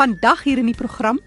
Vandag 0.00 0.46
hier 0.46 0.56
in 0.56 0.70
die 0.70 0.76
program 0.78 1.18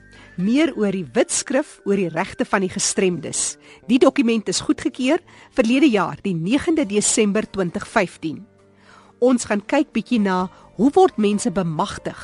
meer 0.42 0.72
oor 0.74 0.96
die 0.96 1.06
wetskrif 1.14 1.76
oor 1.86 2.00
die 2.00 2.10
regte 2.10 2.42
van 2.42 2.64
die 2.66 2.72
gestremdes. 2.74 3.60
Die 3.86 4.00
dokument 4.02 4.50
is 4.50 4.64
goedgekeur 4.66 5.22
verlede 5.54 5.92
jaar, 5.94 6.18
die 6.26 6.34
9de 6.34 6.88
Desember 6.90 7.46
2015. 7.46 8.42
Ons 9.22 9.46
gaan 9.46 9.62
kyk 9.62 9.94
bietjie 9.94 10.24
na 10.26 10.48
hoe 10.80 10.90
word 10.98 11.22
mense 11.22 11.54
bemagtig? 11.54 12.18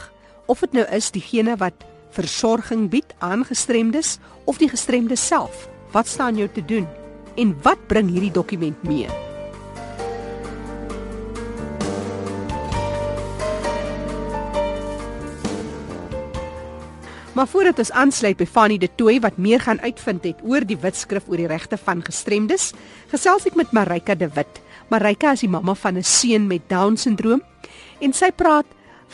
Of 0.49 0.65
dit 0.65 0.81
nou 0.81 0.89
is 0.89 1.13
diegene 1.13 1.53
wat 1.61 1.85
versorging 2.17 2.89
bied 2.89 3.13
aan 3.21 3.45
gestremdes 3.45 4.17
of 4.49 4.57
die 4.57 4.73
gestremde 4.73 5.21
self. 5.21 5.67
Wat 5.93 6.09
staan 6.09 6.41
jou 6.41 6.49
te 6.49 6.65
doen? 6.65 6.89
En 7.37 7.53
wat 7.61 7.85
bring 7.93 8.09
hierdie 8.09 8.33
dokument 8.33 8.89
mee? 8.89 9.28
Maar 17.39 17.47
voordat 17.47 17.77
ons 17.79 17.91
aansluit 17.95 18.35
by 18.35 18.43
Fanny 18.43 18.75
de 18.77 18.89
Tooy 18.99 19.21
wat 19.23 19.37
meer 19.39 19.61
gaan 19.63 19.79
uitvind 19.79 20.25
het 20.27 20.41
oor 20.43 20.65
die 20.67 20.75
wetskrif 20.75 21.29
oor 21.31 21.39
die 21.39 21.47
regte 21.47 21.77
van 21.79 22.01
gestremdes, 22.03 22.73
gesels 23.07 23.45
ek 23.47 23.55
met 23.55 23.71
Marika 23.71 24.11
de 24.11 24.27
Wit. 24.35 24.59
Marika 24.91 25.31
is 25.37 25.45
die 25.45 25.49
mamma 25.53 25.71
van 25.71 25.95
'n 25.95 26.03
seun 26.03 26.49
met 26.51 26.67
Down-sindroom 26.67 27.39
en 28.01 28.13
sy 28.13 28.31
praat 28.35 28.65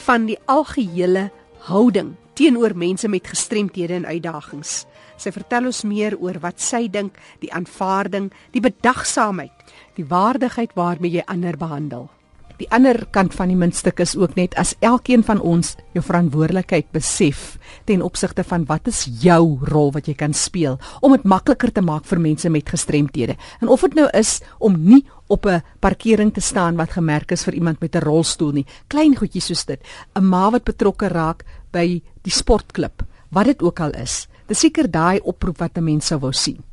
van 0.08 0.26
die 0.26 0.40
algehele 0.46 1.30
houding 1.70 2.16
teenoor 2.34 2.74
mense 2.74 3.08
met 3.08 3.28
gestremthede 3.28 3.94
en 3.94 4.06
uitdagings. 4.06 4.88
Sy 5.18 5.32
vertel 5.32 5.66
ons 5.66 5.84
meer 5.84 6.18
oor 6.18 6.40
wat 6.42 6.60
sy 6.60 6.90
dink, 6.90 7.14
die 7.40 7.54
aanvaarding, 7.54 8.32
die 8.52 8.62
bedagsaamheid, 8.62 9.54
die 9.96 10.06
waardigheid 10.06 10.74
waarmee 10.74 11.12
jy 11.12 11.24
ander 11.28 11.58
behandel. 11.58 12.10
Die 12.56 12.68
ander 12.72 13.02
kant 13.12 13.34
van 13.36 13.50
die 13.52 13.58
muntstuk 13.60 14.00
is 14.00 14.14
ook 14.16 14.38
net 14.40 14.54
as 14.56 14.76
elkeen 14.80 15.26
van 15.28 15.42
ons 15.44 15.74
jou 15.96 16.04
verantwoordelikheid 16.06 16.88
besef 16.96 17.58
ten 17.90 18.04
opsigte 18.06 18.46
van 18.48 18.64
wat 18.70 18.88
is 18.88 19.02
jou 19.20 19.58
rol 19.68 19.92
wat 19.96 20.08
jy 20.08 20.16
kan 20.16 20.34
speel 20.34 20.78
om 21.02 21.12
dit 21.12 21.26
makliker 21.28 21.74
te 21.76 21.84
maak 21.84 22.08
vir 22.08 22.22
mense 22.24 22.50
met 22.50 22.72
gestremthede. 22.72 23.36
En 23.60 23.68
of 23.68 23.84
dit 23.84 23.98
nou 24.00 24.08
is 24.16 24.40
om 24.60 24.78
nie 24.80 25.04
op 25.28 25.46
'n 25.46 25.64
parkering 25.82 26.34
te 26.34 26.42
staan 26.42 26.78
wat 26.78 26.96
gemerk 26.96 27.32
is 27.32 27.44
vir 27.44 27.54
iemand 27.54 27.82
met 27.82 27.96
'n 27.96 28.06
rolstoel 28.06 28.52
nie. 28.52 28.66
Klein 28.88 29.16
goedjies 29.16 29.46
soos 29.46 29.66
dit. 29.66 29.82
'n 30.16 30.24
Ma 30.24 30.50
wat 30.50 30.64
betrokke 30.64 31.08
raak 31.08 31.44
by 31.72 32.02
die 32.22 32.32
sportklub, 32.32 33.04
wat 33.30 33.46
dit 33.46 33.62
ook 33.62 33.80
al 33.80 33.92
is. 33.92 34.28
Dis 34.48 34.60
seker 34.60 34.92
daai 34.92 35.20
oproep 35.20 35.58
wat 35.58 35.78
'n 35.78 35.84
mens 35.84 36.06
sou 36.06 36.20
wou 36.20 36.32
sien. 36.32 36.64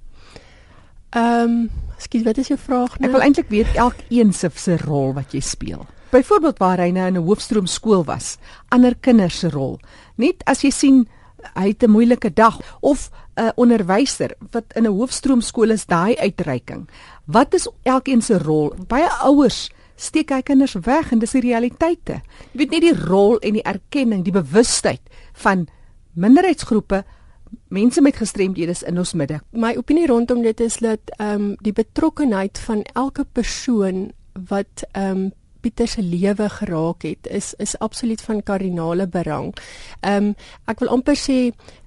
Ehm, 1.13 1.51
um, 1.51 1.71
skielik 2.01 2.27
wat 2.27 2.39
is 2.39 2.49
jou 2.49 2.59
vraag 2.59 2.95
nou? 2.99 3.09
Ek 3.09 3.13
wil 3.13 3.25
eintlik 3.25 3.51
weet 3.53 3.75
elkeen 3.77 4.33
se 4.33 4.49
se 4.55 4.77
rol 4.81 5.13
wat 5.13 5.33
jy 5.33 5.41
speel. 5.41 5.87
Byvoorbeeld 6.13 6.59
waar 6.59 6.81
hy 6.81 6.91
nou 6.91 7.07
in 7.07 7.17
'n 7.17 7.27
hoofstroom 7.27 7.67
skool 7.67 8.05
was, 8.05 8.39
ander 8.69 8.95
kinders 8.95 9.39
se 9.39 9.51
rol. 9.51 9.79
Net 10.17 10.43
as 10.47 10.63
jy 10.63 10.71
sien 10.71 11.09
hy 11.55 11.69
het 11.69 11.83
'n 11.83 11.91
moeilike 11.91 12.33
dag 12.33 12.61
of 12.81 13.11
'n 13.37 13.53
onderwyser 13.57 14.35
wat 14.53 14.65
in 14.75 14.87
'n 14.87 14.97
hoofstroom 14.97 15.41
skool 15.41 15.71
is, 15.71 15.87
daai 15.87 16.17
uitreiking. 16.17 16.89
Wat 17.27 17.55
is 17.55 17.69
elkeen 17.83 18.23
se 18.23 18.39
rol? 18.39 18.75
Baie 18.89 19.09
ouers 19.23 19.71
steek 19.97 20.31
hy 20.31 20.43
kinders 20.43 20.75
weg 20.75 21.13
en 21.13 21.19
dis 21.19 21.31
die 21.31 21.41
realiteite. 21.41 22.23
Jy 22.53 22.59
weet 22.59 22.71
nie 22.71 22.81
die 22.81 23.05
rol 23.05 23.39
en 23.39 23.53
die 23.53 23.63
erkenning, 23.63 24.25
die 24.25 24.33
bewustheid 24.33 25.01
van 25.33 25.69
minderheidsgroepe 26.15 27.05
mense 27.69 28.01
met 28.01 28.17
gestremdhede 28.17 28.75
in 28.87 28.99
ons 28.99 29.13
midde. 29.13 29.41
My 29.51 29.75
opinie 29.77 30.07
rondom 30.07 30.43
dit 30.43 30.61
is 30.61 30.77
dat 30.77 31.01
ehm 31.17 31.41
um, 31.41 31.55
die 31.61 31.73
betrokkenheid 31.73 32.59
van 32.59 32.83
elke 32.95 33.25
persoon 33.33 34.13
wat 34.49 34.85
ehm 34.93 35.17
um, 35.17 35.31
Pieter 35.63 35.87
se 35.87 36.03
lewe 36.03 36.49
geraak 36.49 37.03
het 37.03 37.27
is 37.31 37.55
is 37.55 37.79
absoluut 37.79 38.21
van 38.21 38.43
kardinale 38.43 39.07
belang. 39.07 39.55
Ehm 40.01 40.25
um, 40.25 40.35
ek 40.67 40.83
wil 40.83 40.89
amper 40.89 41.17
sê 41.17 41.39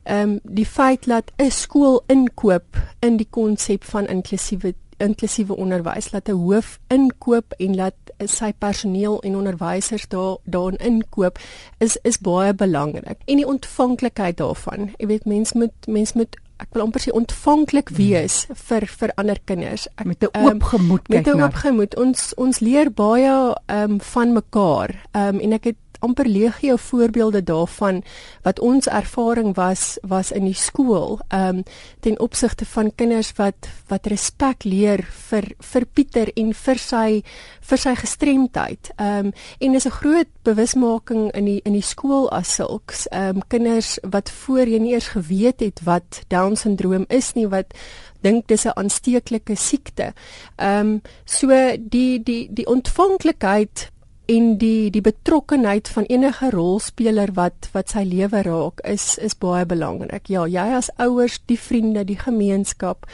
ehm 0.03 0.29
um, 0.29 0.39
die 0.43 0.65
feit 0.65 1.05
dat 1.05 1.31
'n 1.37 1.51
skool 1.51 2.03
inkoop 2.07 2.79
in 2.99 3.17
die 3.17 3.27
konsep 3.29 3.83
van 3.83 4.07
inklusiewe 4.07 4.73
inklusiewe 4.97 5.55
onderwys 5.55 6.11
laat 6.11 6.29
'n 6.29 6.39
hoof 6.39 6.79
inkoop 6.87 7.53
en 7.57 7.75
laat 7.75 7.95
sy 8.25 8.53
personeel 8.57 9.21
en 9.21 9.35
onderwysers 9.35 10.07
daar 10.07 10.37
daarin 10.43 10.77
inkoop 10.77 11.39
is 11.77 11.97
is 12.03 12.17
baie 12.17 12.53
belangrik. 12.53 13.17
En 13.25 13.35
die 13.35 13.47
ontvanklikheid 13.47 14.37
daarvan. 14.37 14.89
Jy 14.97 15.07
weet 15.07 15.25
mens 15.25 15.53
moet 15.53 15.87
mens 15.87 16.13
moet 16.13 16.35
ek 16.63 16.71
wil 16.71 16.85
amper 16.85 17.03
sê 17.03 17.11
ontvanklik 17.11 17.89
hmm. 17.91 17.97
wees 17.97 18.45
vir 18.67 18.87
vir 18.87 19.11
ander 19.19 19.39
kinders. 19.45 19.87
Ek 19.99 20.05
met 20.05 20.23
'n 20.23 20.31
oop 20.31 20.51
um, 20.51 20.61
gemoed 20.61 21.03
kyk 21.07 21.11
na. 21.11 21.17
Met 21.17 21.27
'n 21.35 21.41
oop 21.41 21.53
gemoed. 21.53 21.95
Ons 21.95 22.33
ons 22.37 22.59
leer 22.59 22.91
baie 22.91 23.55
um, 23.67 23.99
van 23.99 24.33
mekaar. 24.33 24.95
Um, 25.11 25.39
en 25.39 25.53
ek 25.53 25.63
het 25.63 25.79
amper 26.05 26.29
legio 26.29 26.77
voorbeelde 26.77 27.43
daarvan 27.43 28.03
wat 28.45 28.59
ons 28.59 28.87
ervaring 28.87 29.55
was 29.57 29.97
was 30.01 30.31
in 30.31 30.45
die 30.45 30.57
skool 30.57 31.19
ehm 31.29 31.57
um, 31.57 31.63
ten 31.99 32.19
opsigte 32.19 32.65
van 32.65 32.91
kinders 32.95 33.33
wat 33.37 33.69
wat 33.89 34.07
respek 34.07 34.63
leer 34.63 35.01
vir 35.29 35.51
vir 35.71 35.85
Pieter 35.93 36.31
en 36.35 36.53
vir 36.53 36.79
sy 36.81 37.23
vir 37.65 37.81
sy 37.81 37.95
gestremdheid. 37.95 38.91
Ehm 38.97 39.27
um, 39.27 39.33
en 39.59 39.71
dis 39.71 39.85
'n 39.85 39.97
groot 39.99 40.31
bewusmaking 40.43 41.31
in 41.31 41.45
die 41.45 41.61
in 41.65 41.73
die 41.73 41.81
skool 41.81 42.29
as 42.31 42.55
sulks. 42.55 43.07
Ehm 43.11 43.35
um, 43.37 43.41
kinders 43.47 43.97
wat 44.01 44.29
voorheen 44.29 44.83
nie 44.83 44.93
eers 44.93 45.07
geweet 45.07 45.59
het 45.59 45.81
wat 45.83 46.23
down 46.27 46.55
syndroom 46.55 47.05
is 47.09 47.33
nie 47.33 47.47
wat 47.47 47.73
dink 48.21 48.47
dis 48.47 48.65
'n 48.65 48.75
aansteeklike 48.75 49.55
siekte. 49.55 50.13
Ehm 50.57 50.79
um, 50.79 51.01
so 51.25 51.47
die 51.79 52.23
die 52.23 52.47
die 52.51 52.67
ontvanklikheid 52.67 53.91
en 54.31 54.57
die 54.57 54.89
die 54.93 55.03
betrokkenheid 55.05 55.89
van 55.91 56.07
enige 56.09 56.49
rolspeler 56.53 57.33
wat 57.37 57.69
wat 57.73 57.93
sy 57.93 58.03
lewe 58.07 58.41
raak 58.45 58.81
is 58.83 59.17
is 59.21 59.37
baie 59.37 59.65
belangrik. 59.65 60.29
Ja, 60.29 60.45
jy 60.47 60.67
as 60.77 60.89
ouers, 60.97 61.39
die 61.45 61.59
vriende, 61.59 62.05
die 62.05 62.19
gemeenskap, 62.19 63.05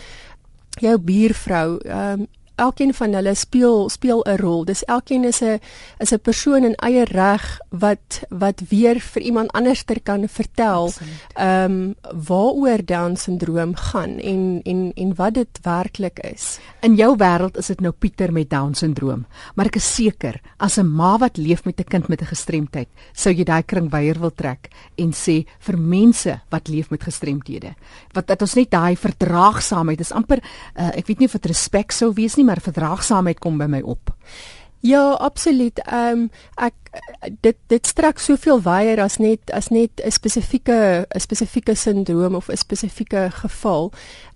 jou 0.80 0.98
buurvrou, 0.98 1.80
ehm 1.86 2.22
um, 2.22 2.30
elkeen 2.62 2.94
van 2.94 3.16
hulle 3.18 3.34
speel 3.36 3.90
speel 3.90 4.22
'n 4.26 4.38
rol. 4.38 4.66
Dis 4.66 4.84
elkeen 4.86 5.24
is 5.24 5.42
'n 5.42 5.60
is 6.00 6.14
'n 6.14 6.20
persoon 6.20 6.64
in 6.64 6.76
eie 6.76 7.06
reg 7.06 7.60
wat 7.70 8.24
wat 8.30 8.62
weer 8.70 9.00
vir 9.00 9.22
iemand 9.22 9.52
anderster 9.52 10.02
kan 10.02 10.28
vertel 10.28 10.92
ehm 11.36 11.72
um, 11.72 11.96
waaroor 12.28 12.86
down 12.86 13.16
syndroom 13.16 13.76
gaan 13.76 14.20
en 14.20 14.62
en 14.64 14.92
en 14.96 15.16
wat 15.16 15.34
dit 15.34 15.60
werklik 15.64 16.20
is. 16.20 16.60
In 16.82 16.96
jou 16.96 17.16
wêreld 17.18 17.58
is 17.58 17.68
dit 17.68 17.82
nou 17.82 17.92
Pieter 17.92 18.32
met 18.32 18.50
down 18.50 18.74
syndroom, 18.74 19.26
maar 19.56 19.66
ek 19.66 19.76
is 19.76 19.96
seker 19.96 20.42
as 20.58 20.78
'n 20.78 20.88
ma 20.88 21.18
wat 21.18 21.38
leef 21.38 21.66
met 21.66 21.80
'n 21.80 21.84
kind 21.84 22.08
met 22.08 22.22
'n 22.22 22.26
gestremdheid, 22.26 22.88
sou 23.14 23.34
jy 23.34 23.44
daai 23.44 23.64
kring 23.64 23.90
weier 23.90 24.20
wil 24.20 24.32
trek 24.32 24.70
en 24.98 25.12
sê 25.12 25.46
vir 25.60 25.78
mense 25.78 26.42
wat 26.50 26.68
leef 26.68 26.90
met 26.90 27.04
gestremthede, 27.04 27.76
wat 28.14 28.28
dat 28.28 28.42
ons 28.42 28.56
net 28.56 28.72
daai 28.72 28.96
verdraagsaamheid 28.96 30.00
is 30.00 30.12
amper 30.12 30.42
uh, 30.76 30.92
ek 30.98 31.08
weet 31.08 31.20
nie 31.20 31.30
of 31.30 31.38
dit 31.38 31.52
respek 31.52 31.92
sou 31.96 32.12
wees 32.16 32.38
nie, 32.38 32.46
maar 32.52 32.62
verdraagsaamheid 32.62 33.40
kom 33.40 33.58
by 33.58 33.66
my 33.66 33.82
op. 33.82 34.12
Ja, 34.82 35.12
absoluut. 35.12 35.80
Ehm 35.80 36.18
um, 36.18 36.30
ek 36.56 36.74
dit 37.42 37.58
dit 37.68 37.88
strek 37.88 38.20
soveel 38.20 38.62
wyer 38.62 39.00
as 39.02 39.18
net 39.18 39.52
as 39.54 39.70
net 39.70 40.02
'n 40.04 40.12
spesifieke 40.12 41.06
'n 41.08 41.20
spesifieke 41.20 41.76
sindroom 41.76 42.36
of 42.36 42.50
'n 42.50 42.58
spesifieke 42.58 43.30
geval. 43.32 43.92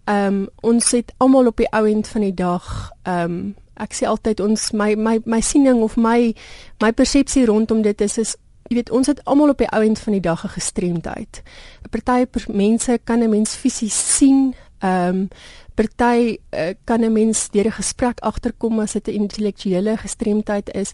Ehm 0.05 0.27
um, 0.27 0.47
ons 0.61 0.91
het 0.91 1.13
almal 1.17 1.45
op 1.45 1.57
die 1.57 1.71
ou 1.71 1.89
end 1.89 2.07
van 2.07 2.21
die 2.21 2.33
dag 2.33 2.91
ehm 3.03 3.31
um, 3.31 3.55
ek 3.73 3.93
sê 3.93 4.07
altyd 4.07 4.39
ons 4.39 4.71
my 4.71 4.95
my 4.95 5.19
my 5.25 5.41
siening 5.41 5.81
of 5.81 5.97
my 5.97 6.35
my 6.79 6.91
persepsie 6.91 7.45
rondom 7.45 7.81
dit 7.81 8.01
is 8.01 8.17
is 8.17 8.35
jy 8.69 8.75
weet 8.75 8.89
ons 8.89 9.07
het 9.07 9.21
almal 9.25 9.49
op 9.49 9.57
die 9.57 9.69
ou 9.69 9.81
end 9.85 9.99
van 9.99 10.13
die 10.13 10.21
dag 10.21 10.45
'n 10.45 10.55
gestremdheid. 10.57 11.43
'n 11.83 11.89
Party 11.89 12.25
mense 12.51 12.99
kan 13.03 13.19
'n 13.19 13.29
mens 13.29 13.55
fisies 13.55 14.17
sien. 14.17 14.55
Ehm 14.85 15.07
um, 15.07 15.27
party 15.75 16.37
uh, 16.53 16.73
kan 16.83 17.01
'n 17.03 17.11
mens 17.11 17.49
deur 17.49 17.67
'n 17.67 17.79
gesprek 17.81 18.19
agterkom 18.19 18.79
as 18.79 18.93
dit 18.93 19.07
'n 19.07 19.19
intellektuele 19.21 19.97
gestremdheid 19.97 20.69
is 20.73 20.91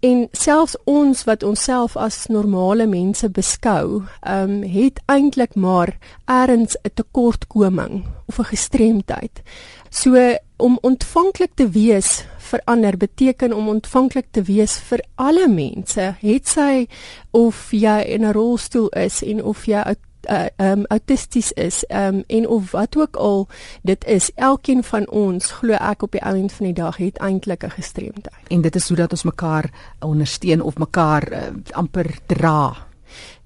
en 0.00 0.28
selfs 0.32 0.76
ons 0.84 1.24
wat 1.24 1.42
onsself 1.42 1.96
as 1.96 2.26
normale 2.26 2.86
mense 2.86 3.28
beskou, 3.30 4.02
ehm 4.20 4.50
um, 4.50 4.62
het 4.62 5.00
eintlik 5.06 5.54
maar 5.54 5.98
ergens 6.24 6.76
'n 6.82 6.90
tekortkoming 6.94 8.04
of 8.26 8.38
'n 8.38 8.50
gestremdheid. 8.54 9.42
So 9.90 10.36
om 10.56 10.78
ontvanklik 10.80 11.50
te 11.54 11.68
wees 11.68 12.24
vir 12.38 12.60
ander 12.64 12.96
beteken 12.96 13.52
om 13.52 13.68
ontvanklik 13.68 14.26
te 14.30 14.42
wees 14.42 14.78
vir 14.78 15.02
alle 15.14 15.48
mense. 15.48 16.14
Het 16.20 16.48
sy 16.48 16.86
of 17.30 17.70
jy 17.70 18.00
in 18.14 18.24
'n 18.24 18.32
rolstoel 18.32 18.88
is 18.88 19.22
en 19.22 19.44
of 19.44 19.66
jy 19.66 19.82
uh, 20.28 20.46
um 20.56 20.84
autisties 20.88 21.52
is 21.52 21.84
um 21.88 22.22
en 22.26 22.48
of 22.48 22.70
wat 22.70 22.96
ook 22.96 23.16
al 23.16 23.48
dit 23.82 24.04
is 24.04 24.30
elkeen 24.34 24.82
van 24.82 25.08
ons 25.08 25.50
glo 25.50 25.72
ek 25.72 26.02
op 26.02 26.12
die 26.12 26.20
einde 26.20 26.54
van 26.54 26.66
die 26.66 26.74
dag 26.74 26.96
het 26.96 27.16
eintlik 27.18 27.64
'n 27.64 27.70
gestremdheid 27.70 28.48
en 28.48 28.60
dit 28.60 28.76
is 28.76 28.88
hoe 28.88 28.96
dat 28.96 29.10
ons 29.10 29.22
mekaar 29.22 29.70
ondersteun 30.00 30.60
of 30.60 30.78
mekaar 30.78 31.32
uh, 31.32 31.38
amper 31.72 32.18
dra 32.26 32.86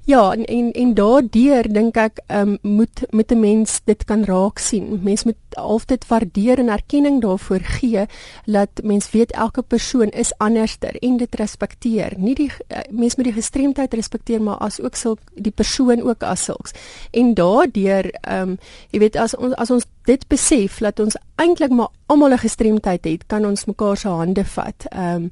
Ja, 0.05 0.33
en 0.33 0.45
en, 0.45 0.73
en 0.73 0.95
daardeur 0.95 1.67
dink 1.73 1.99
ek 2.01 2.23
um, 2.35 2.57
moet 2.63 3.05
moet 3.11 3.31
'n 3.31 3.41
mens 3.41 3.81
dit 3.85 4.05
kan 4.05 4.25
raak 4.25 4.59
sien. 4.59 5.01
Mens 5.03 5.25
moet 5.25 5.37
altyd 5.57 6.07
waardeer 6.07 6.59
en 6.59 6.69
erkenning 6.69 7.21
daarvoor 7.21 7.61
gee 7.61 8.07
dat 8.45 8.69
mens 8.83 9.11
weet 9.11 9.33
elke 9.33 9.63
persoon 9.63 10.09
is 10.09 10.33
anderster 10.39 10.97
en 11.03 11.17
dit 11.17 11.35
respekteer. 11.35 12.13
Nie 12.17 12.35
die 12.35 12.51
uh, 12.51 12.79
mens 12.91 13.17
moet 13.17 13.25
die 13.25 13.39
gestremdheid 13.39 13.95
respekteer, 13.95 14.43
maar 14.43 14.57
as 14.57 14.81
ook 14.81 14.95
sulk 14.95 15.19
die 15.35 15.53
persoon 15.53 16.03
ook 16.03 16.23
as 16.23 16.45
sulks. 16.45 16.75
En 17.11 17.35
daardeur 17.35 18.11
ehm 18.21 18.49
um, 18.49 18.59
jy 18.91 18.99
weet 18.99 19.17
as 19.17 19.37
ons 19.37 19.55
as 19.55 19.71
ons 19.71 19.87
dit 20.05 20.29
besef 20.29 20.79
dat 20.79 21.01
ons 21.01 21.17
eintlik 21.37 21.71
maar 21.71 21.89
almal 22.07 22.33
'n 22.33 22.39
gestremdheid 22.39 23.05
het, 23.05 23.27
kan 23.27 23.47
ons 23.47 23.65
mekaar 23.65 23.97
se 23.97 24.09
hande 24.09 24.45
vat. 24.45 24.87
Ehm 24.91 25.15
um, 25.15 25.31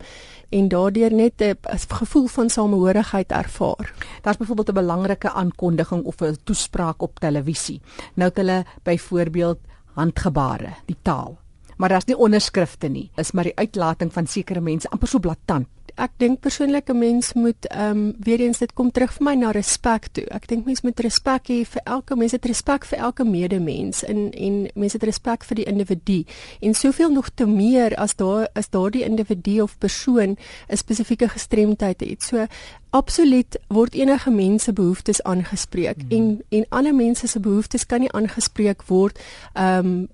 en 0.49 0.69
daardeur 0.69 1.13
net 1.13 1.33
'n 1.41 1.57
gevoel 1.89 2.27
van 2.27 2.51
samehorigheid 2.51 3.31
ervaar. 3.31 3.95
Daar's 4.23 4.37
byvoorbeeld 4.37 4.69
'n 4.69 4.75
belangrike 4.75 5.31
aankondiging 5.31 6.05
of 6.05 6.21
'n 6.21 6.37
toespraak 6.45 7.03
op 7.03 7.19
televisie. 7.19 7.81
Nou 8.15 8.29
het 8.29 8.37
hulle 8.37 8.65
byvoorbeeld 8.83 9.59
handgebare, 9.99 10.75
die 10.87 10.97
taal. 11.03 11.37
Maar 11.79 11.93
daar's 11.95 12.09
nie 12.09 12.19
onderskrifte 12.19 12.89
nie. 12.91 13.11
Is 13.17 13.33
maar 13.33 13.47
die 13.47 13.57
uitlating 13.59 14.13
van 14.13 14.27
sekere 14.27 14.61
mense 14.61 14.91
amper 14.91 15.09
so 15.09 15.23
blaatant 15.23 15.69
ek 15.99 16.15
dink 16.23 16.41
persoonlik 16.41 16.91
'n 16.91 16.99
mens 16.99 17.33
moet 17.33 17.67
ehm 17.67 17.91
um, 17.91 18.15
weer 18.19 18.41
eens 18.41 18.59
dit 18.59 18.73
kom 18.73 18.91
terug 18.91 19.13
vir 19.13 19.25
my 19.25 19.35
na 19.35 19.51
respek 19.51 20.09
toe. 20.13 20.25
Ek 20.31 20.47
dink 20.49 20.67
mens 20.67 20.81
moet 20.83 21.01
respek 21.01 21.49
hê 21.49 21.65
vir 21.65 21.83
elke 21.85 22.17
mens, 22.17 22.33
het 22.33 22.45
respek 22.47 22.85
vir 22.85 22.99
elke 22.99 23.25
medemens 23.25 24.05
en 24.05 24.31
en 24.31 24.69
mens 24.75 24.93
het 24.93 25.03
respek 25.03 25.45
vir 25.45 25.57
die 25.57 25.65
individu. 25.65 26.25
En 26.61 26.75
soveel 26.75 27.11
nog 27.11 27.31
te 27.35 27.47
meer 27.47 27.97
as 27.97 28.15
daar 28.17 28.49
is 28.55 28.71
daardie 28.71 29.05
individu 29.05 29.61
of 29.61 29.79
persoon 29.79 30.37
'n 30.69 30.77
spesifieke 30.77 31.29
gestremdheid 31.29 32.01
het. 32.01 32.23
So 32.23 32.47
absoluut 32.91 33.59
word 33.69 33.95
enige 33.95 34.31
mens 34.31 34.63
se 34.63 34.73
behoeftes 34.73 35.23
aangespreek 35.23 35.97
mm. 35.97 36.11
en 36.11 36.43
en 36.49 36.67
ander 36.69 36.95
mense 36.95 37.27
se 37.27 37.41
behoeftes 37.41 37.87
kan 37.87 38.01
nie 38.01 38.13
aangespreek 38.13 38.83
word 38.87 39.19
ehm 39.53 39.87
um, 39.87 40.09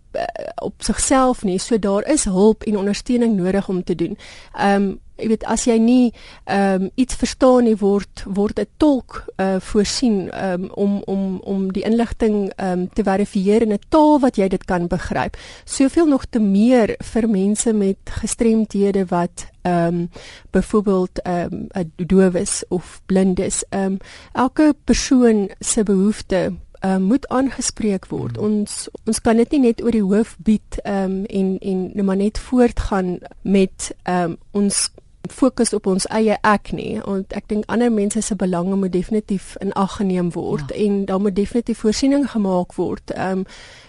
op 0.63 0.75
sigself 0.79 1.43
nie. 1.43 1.59
So 1.59 1.79
daar 1.79 2.07
is 2.07 2.25
hulp 2.25 2.63
en 2.63 2.79
ondersteuning 2.79 3.37
nodig 3.37 3.69
om 3.69 3.85
te 3.85 3.95
doen. 3.95 4.19
Ehm 4.53 4.83
um, 4.83 5.03
jy 5.17 5.29
weet 5.31 5.45
as 5.51 5.67
jy 5.69 5.77
nie 5.79 6.13
ehm 6.45 6.85
um, 6.85 6.91
iets 6.95 7.15
verstaan 7.15 7.65
nie 7.69 7.77
word 7.79 8.25
word 8.27 8.59
'n 8.61 8.67
tolk 8.79 9.25
uh, 9.39 9.61
voorsien 9.61 10.31
um, 10.35 10.69
om 10.75 11.03
om 11.07 11.41
om 11.41 11.73
die 11.73 11.85
inligting 11.85 12.51
um, 12.59 12.89
te 12.89 13.03
verifieer 13.03 13.63
in 13.63 13.73
'n 13.73 13.87
taal 13.89 14.21
wat 14.21 14.37
jy 14.37 14.49
dit 14.49 14.65
kan 14.65 14.87
begryp. 14.89 15.37
Soveel 15.65 16.07
nog 16.07 16.25
te 16.27 16.39
meer 16.39 16.97
vir 17.01 17.29
mense 17.29 17.73
met 17.73 17.99
gestremthede 18.05 19.07
wat 19.07 19.47
ehm 19.63 19.87
um, 19.87 20.11
byvoorbeeld 20.51 21.23
ehm 21.23 21.69
um, 21.75 21.93
doof 21.97 22.35
is 22.35 22.65
of 22.69 23.01
blind 23.07 23.39
is. 23.39 23.65
Ehm 23.71 23.85
um, 23.85 23.99
elke 24.33 24.75
persoon 24.85 25.51
se 25.61 25.83
behoefte 25.83 26.53
uh, 26.85 26.97
moet 26.97 27.29
aangespreek 27.29 28.07
word. 28.07 28.37
Hmm. 28.37 28.45
Ons 28.45 28.89
ons 29.05 29.21
kan 29.21 29.37
dit 29.37 29.57
nie 29.57 29.63
net 29.69 29.83
oor 29.83 29.95
die 29.95 30.05
hoof 30.05 30.37
bied 30.45 30.81
ehm 30.85 31.05
um, 31.05 31.25
en 31.25 31.57
en 31.61 31.81
nou 31.95 32.07
maar 32.07 32.21
net 32.21 32.39
voortgaan 32.39 33.19
met 33.43 33.93
ehm 34.03 34.35
um, 34.35 34.37
ons 34.51 34.91
fokus 35.33 35.73
op 35.73 35.87
ons 35.87 36.07
eie 36.07 36.37
ek 36.43 36.73
nie 36.73 37.01
want 37.05 37.33
ek 37.33 37.49
dink 37.49 37.65
ander 37.69 37.93
mense 37.93 38.23
se 38.23 38.35
belange 38.37 38.77
moet 38.77 38.93
definitief 38.93 39.57
in 39.61 39.73
ag 39.73 39.97
geneem 39.97 40.31
word 40.35 40.71
ja. 40.71 40.77
en 40.85 41.05
daar 41.05 41.21
moet 41.21 41.37
definitief 41.37 41.79
voorsiening 41.79 42.31
gemaak 42.31 42.75
word. 42.75 43.11
Ehm 43.11 43.45
um, 43.45 43.47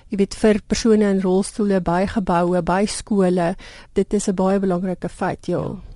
jy 0.10 0.18
weet 0.18 0.36
vir 0.38 0.62
persone 0.68 1.08
in 1.10 1.22
rolstoele 1.22 1.82
by 1.82 2.06
geboue, 2.08 2.62
by 2.62 2.86
skole, 2.86 3.56
dit 3.94 4.14
is 4.14 4.28
'n 4.30 4.36
baie 4.36 4.60
belangrike 4.60 5.10
feit, 5.10 5.48
ja. 5.48 5.60
ja. 5.60 5.96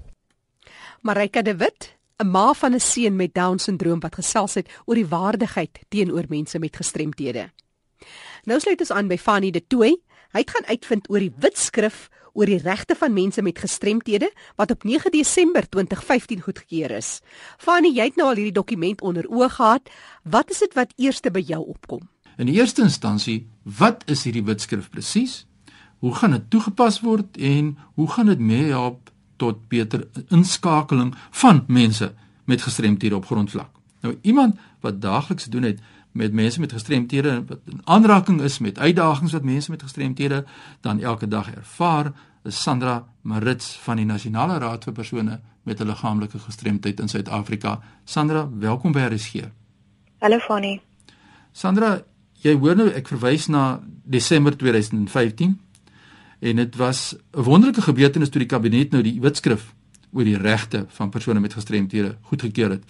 Marika 1.02 1.42
de 1.42 1.56
Wit, 1.56 1.96
'n 2.18 2.28
ma 2.28 2.54
van 2.54 2.74
'n 2.74 2.80
seun 2.80 3.16
met 3.16 3.34
down-sindroom 3.34 4.00
wat 4.00 4.16
gesels 4.16 4.54
het 4.54 4.68
oor 4.86 4.96
die 4.96 5.08
waardigheid 5.08 5.80
teenoor 5.90 6.26
mense 6.28 6.60
met 6.60 6.76
gestremthede. 6.76 7.50
Nou 8.44 8.60
sluit 8.60 8.80
ons 8.80 8.92
aan 8.92 9.08
by 9.08 9.18
Fanny 9.18 9.52
de 9.52 9.68
Tooi. 9.68 9.96
Hy 10.32 10.40
het 10.40 10.50
gaan 10.50 10.66
uitvind 10.66 11.10
oor 11.10 11.20
die 11.20 11.34
witskrif 11.38 12.10
oor 12.34 12.46
die 12.46 12.62
regte 12.62 12.96
van 12.96 13.14
mense 13.14 13.42
met 13.42 13.60
gestremthede 13.60 14.32
wat 14.56 14.72
op 14.72 14.84
9 14.84 15.12
Desember 15.12 15.70
2015 15.70 16.42
goedgekeur 16.42 16.92
is. 16.92 17.20
Fanny, 17.58 17.92
jy 17.96 18.10
het 18.12 18.16
nou 18.20 18.30
al 18.30 18.40
hierdie 18.40 18.56
dokument 18.56 19.02
onder 19.02 19.28
oë 19.28 19.50
gehad. 19.50 19.90
Wat 20.24 20.50
is 20.52 20.60
dit 20.60 20.74
wat 20.74 20.94
eerste 20.98 21.32
by 21.32 21.44
jou 21.46 21.62
opkom? 21.66 22.08
In 22.38 22.48
die 22.48 22.56
eerste 22.56 22.82
instansie, 22.82 23.48
wat 23.64 24.06
is 24.08 24.24
hierdie 24.24 24.46
wetskrif 24.48 24.90
presies? 24.90 25.46
Hoe 26.00 26.14
gaan 26.16 26.32
dit 26.32 26.50
toegepas 26.50 27.02
word 27.04 27.38
en 27.38 27.76
hoe 28.00 28.08
gaan 28.08 28.32
dit 28.32 28.40
meehelp 28.40 29.12
tot 29.38 29.68
beter 29.68 30.08
inskakeling 30.30 31.16
van 31.32 31.66
mense 31.68 32.14
met 32.46 32.62
gestremthede 32.64 33.16
op 33.16 33.26
grondvlak? 33.26 33.72
Nou 34.02 34.16
iemand 34.22 34.56
wat 34.80 35.02
daagliks 35.02 35.46
doen 35.52 35.64
het 35.64 35.80
met 36.12 36.34
mense 36.34 36.60
met 36.60 36.72
gestremthede 36.72 37.44
wat 37.48 37.60
in 37.66 37.82
aanraking 37.84 38.42
is 38.42 38.60
met 38.60 38.80
uitdagings 38.80 39.32
wat 39.32 39.44
mense 39.44 39.72
met 39.72 39.82
gestremthede 39.82 40.46
dan 40.82 41.00
elke 41.00 41.28
dag 41.28 41.52
ervaar 41.54 42.14
is 42.44 42.62
Sandra 42.62 43.08
Marits 43.22 43.78
van 43.84 43.96
die 43.96 44.06
Nasionale 44.06 44.58
Raad 44.58 44.84
vir 44.84 44.94
persone 44.94 45.40
met 45.64 45.80
'n 45.80 45.86
liggaamlike 45.86 46.40
gestremdheid 46.40 47.00
in 47.00 47.08
Suid-Afrika. 47.08 47.82
Sandra, 48.04 48.50
welkom 48.60 48.92
by 48.92 49.00
RSG. 49.00 49.34
Hallo 50.20 50.38
Fanny. 50.38 50.82
Sandra, 51.52 52.04
jy 52.42 52.58
hoor 52.58 52.76
nou 52.76 52.90
ek 52.90 53.08
verwys 53.08 53.48
na 53.48 53.82
Desember 54.04 54.58
2015 54.58 55.60
en 56.40 56.56
dit 56.56 56.76
was 56.76 57.16
'n 57.34 57.44
wonderlike 57.44 57.82
gebeurtenis 57.82 58.30
toe 58.30 58.40
die 58.40 58.48
kabinet 58.48 58.92
nou 58.92 59.04
die 59.04 59.20
wetskrif 59.22 59.74
oor 60.12 60.24
die 60.24 60.38
regte 60.38 60.86
van 60.88 61.10
persone 61.10 61.40
met 61.40 61.54
gestremthede 61.54 62.18
goedgekeur 62.22 62.70
het. 62.70 62.84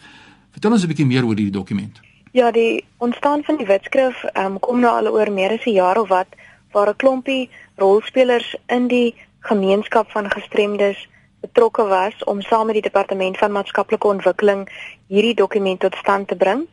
Vertel 0.52 0.72
ons 0.72 0.84
'n 0.84 0.88
bietjie 0.88 1.06
meer 1.06 1.26
oor 1.26 1.36
hierdie 1.36 1.52
dokument. 1.52 2.00
Ja, 2.32 2.52
die 2.52 2.86
ontstaan 2.98 3.44
van 3.44 3.58
die 3.58 3.66
wetskrif 3.66 4.24
um, 4.38 4.60
kom 4.60 4.80
nou 4.80 4.92
al 4.94 5.08
oor 5.10 5.32
meer 5.32 5.52
as 5.52 5.66
'n 5.66 5.74
jaar 5.74 5.98
of 5.98 6.08
wat 6.08 6.28
waar 6.72 6.90
'n 6.90 6.96
klompie 6.96 7.50
rolspelers 7.76 8.56
in 8.68 8.88
die 8.88 9.16
gemeenskap 9.40 10.12
van 10.12 10.32
gestremdes 10.32 11.08
betrokke 11.42 11.84
was 11.84 12.24
om 12.24 12.42
saam 12.42 12.66
met 12.66 12.74
die 12.74 12.90
departement 12.90 13.38
van 13.38 13.52
maatskaplike 13.52 14.08
ontwikkeling 14.08 14.70
hierdie 15.08 15.34
dokument 15.34 15.80
tot 15.80 15.96
stand 15.96 16.28
te 16.28 16.36
bring. 16.36 16.68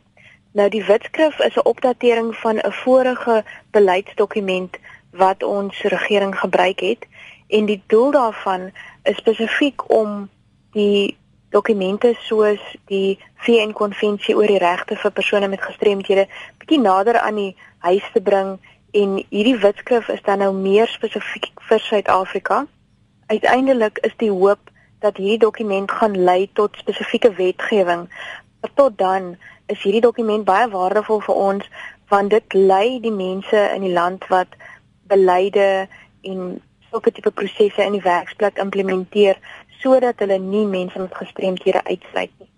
Nou 0.51 0.69
die 0.69 0.83
wetskrif 0.85 1.39
is 1.39 1.55
'n 1.55 1.65
opdatering 1.65 2.35
van 2.35 2.57
'n 2.57 2.71
vorige 2.71 3.43
beleidsdokument 3.71 4.77
wat 5.11 5.43
ons 5.43 5.81
regering 5.81 6.39
gebruik 6.39 6.79
het 6.79 7.07
en 7.47 7.65
die 7.65 7.83
doel 7.87 8.11
daarvan 8.11 8.71
is 9.03 9.17
spesifiek 9.17 9.91
om 9.91 10.29
die 10.71 11.17
dokumente 11.57 12.13
soos 12.27 12.63
die 12.91 13.17
VN 13.45 13.73
konvensie 13.73 14.35
oor 14.37 14.49
die 14.49 14.61
regte 14.61 14.97
vir 15.01 15.13
persone 15.19 15.49
met 15.51 15.65
gestremthede 15.65 16.27
bietjie 16.61 16.81
nader 16.83 17.19
aan 17.19 17.41
die 17.41 17.53
huis 17.85 18.07
te 18.13 18.21
bring 18.21 18.55
en 19.01 19.17
hierdie 19.29 19.57
wetskrif 19.65 20.09
is 20.13 20.23
dan 20.25 20.41
nou 20.43 20.53
meer 20.55 20.87
spesifiek 20.87 21.49
vir 21.69 21.83
Suid-Afrika. 21.89 22.63
Uiteindelik 23.27 23.99
is 24.07 24.15
die 24.21 24.31
hoop 24.31 24.71
dat 25.05 25.17
hierdie 25.17 25.43
dokument 25.45 25.91
gaan 25.91 26.15
lei 26.29 26.49
tot 26.53 26.77
spesifieke 26.81 27.33
wetgewing. 27.37 28.07
Maar 28.61 28.73
tot 28.73 28.97
dan 28.97 29.35
is 29.67 29.81
hierdie 29.83 30.01
dokument 30.01 30.45
baie 30.47 30.69
waardevol 30.71 31.21
vir 31.27 31.41
ons 31.49 31.69
want 32.07 32.31
dit 32.31 32.53
lei 32.53 32.99
die 33.03 33.11
mense 33.11 33.63
in 33.75 33.83
die 33.83 33.93
land 33.93 34.23
wat 34.31 34.55
beleide 35.11 35.87
en 36.21 36.61
sulke 36.89 37.11
tipe 37.11 37.31
prosesse 37.31 37.83
in 37.83 37.97
die 37.97 38.03
werksplek 38.03 38.61
implementeer 38.63 39.39
sodat 39.81 40.19
hulle 40.23 40.39
nie 40.39 40.65
mense 40.67 40.99
met 40.99 41.15
gestremdhede 41.15 41.83
uitsluit 41.83 42.31
nie. 42.39 42.49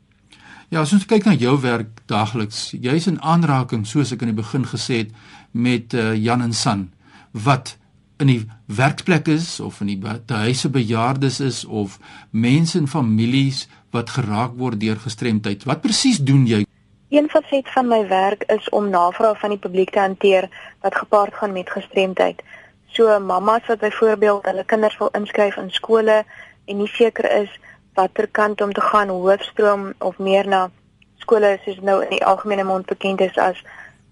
Ja, 0.69 0.83
as 0.83 0.93
ons 0.93 1.07
kyk 1.09 1.25
na 1.25 1.33
jou 1.33 1.55
werk 1.63 2.03
daagliks, 2.05 2.75
jy's 2.77 3.07
in 3.09 3.17
aanraking 3.25 3.87
soos 3.89 4.13
ek 4.13 4.21
in 4.21 4.33
die 4.33 4.37
begin 4.37 4.67
gesê 4.69 5.03
het 5.03 5.13
met 5.51 5.95
uh, 5.97 6.13
Jan 6.13 6.45
en 6.45 6.53
San 6.53 6.89
wat 7.33 7.75
in 8.19 8.27
die 8.27 8.41
werkplek 8.65 9.27
is 9.31 9.59
of 9.63 9.79
in 9.81 9.93
die 9.93 9.99
huise 10.27 10.69
bejaardes 10.69 11.39
is 11.39 11.63
of 11.65 11.97
mense 12.29 12.77
en 12.77 12.87
families 12.87 13.67
wat 13.95 14.11
geraak 14.13 14.57
word 14.59 14.79
deur 14.81 14.99
gestremdheid. 14.99 15.63
Wat 15.65 15.81
presies 15.81 16.19
doen 16.19 16.45
jy? 16.45 16.65
Een 17.09 17.29
faset 17.31 17.69
van 17.73 17.87
my 17.89 18.03
werk 18.07 18.43
is 18.53 18.69
om 18.69 18.91
navrae 18.93 19.33
van 19.41 19.55
die 19.55 19.61
publiek 19.61 19.95
te 19.95 20.03
hanteer 20.03 20.49
wat 20.85 20.95
gepaard 20.95 21.33
gaan 21.33 21.55
met 21.55 21.71
gestremdheid. 21.71 22.43
So 22.93 23.19
mamas 23.19 23.65
wat 23.67 23.79
byvoorbeeld 23.79 24.45
hulle 24.45 24.65
kinders 24.65 24.97
wil 24.97 25.09
inskryf 25.17 25.57
in 25.57 25.71
skole 25.71 26.23
en 26.69 26.77
nie 26.77 26.91
seker 26.93 27.27
is 27.41 27.49
watter 27.97 28.27
kant 28.27 28.61
om 28.61 28.73
te 28.73 28.81
gaan, 28.81 29.09
hoofstroom 29.09 29.93
of 29.99 30.17
meer 30.17 30.47
na 30.47 30.67
skole 31.23 31.57
soos 31.65 31.81
nou 31.81 31.99
in 32.05 32.13
die 32.13 32.25
algemene 32.25 32.63
mond 32.63 32.87
bekend 32.89 33.21
is 33.25 33.37
as 33.37 33.59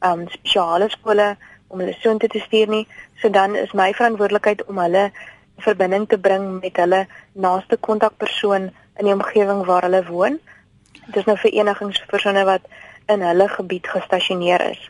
um 0.06 0.26
spesiale 0.34 0.90
skole 0.94 1.36
om 1.68 1.82
hulle 1.82 1.96
soontoe 2.02 2.30
te, 2.30 2.40
te 2.40 2.46
stuur 2.46 2.72
nie. 2.72 2.86
So 3.22 3.30
dan 3.30 3.56
is 3.56 3.74
my 3.74 3.92
verantwoordelikheid 3.94 4.66
om 4.68 4.82
hulle 4.82 5.08
verbinding 5.64 6.06
te 6.10 6.20
bring 6.22 6.60
met 6.62 6.78
hulle 6.78 7.06
naaste 7.34 7.78
kontakpersoon 7.88 8.70
in 8.98 9.10
die 9.10 9.14
omgewing 9.14 9.64
waar 9.66 9.88
hulle 9.88 10.04
woon. 10.10 10.38
Dit 11.08 11.22
is 11.24 11.30
nou 11.30 11.38
verenigingspersone 11.40 12.44
wat 12.50 12.68
in 13.12 13.24
hulle 13.26 13.48
gebied 13.56 13.88
gestasioneer 13.88 14.64
is. 14.70 14.82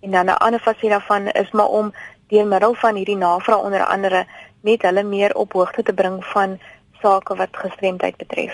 En 0.00 0.16
dan 0.16 0.26
'n 0.26 0.40
ander 0.46 0.60
fasie 0.60 0.90
daarvan 0.90 1.28
is 1.28 1.50
maar 1.50 1.68
om 1.68 1.92
deur 2.28 2.46
middel 2.46 2.74
van 2.74 2.94
hierdie 2.94 3.16
navraag 3.16 3.62
onder 3.62 3.84
andere 3.84 4.26
net 4.60 4.82
hulle 4.82 5.02
meer 5.02 5.34
op 5.34 5.52
hoogte 5.52 5.82
te 5.82 5.92
bring 5.92 6.24
van 6.24 6.58
sake 7.02 7.36
wat 7.36 7.48
gestremdheid 7.52 8.16
betref. 8.16 8.52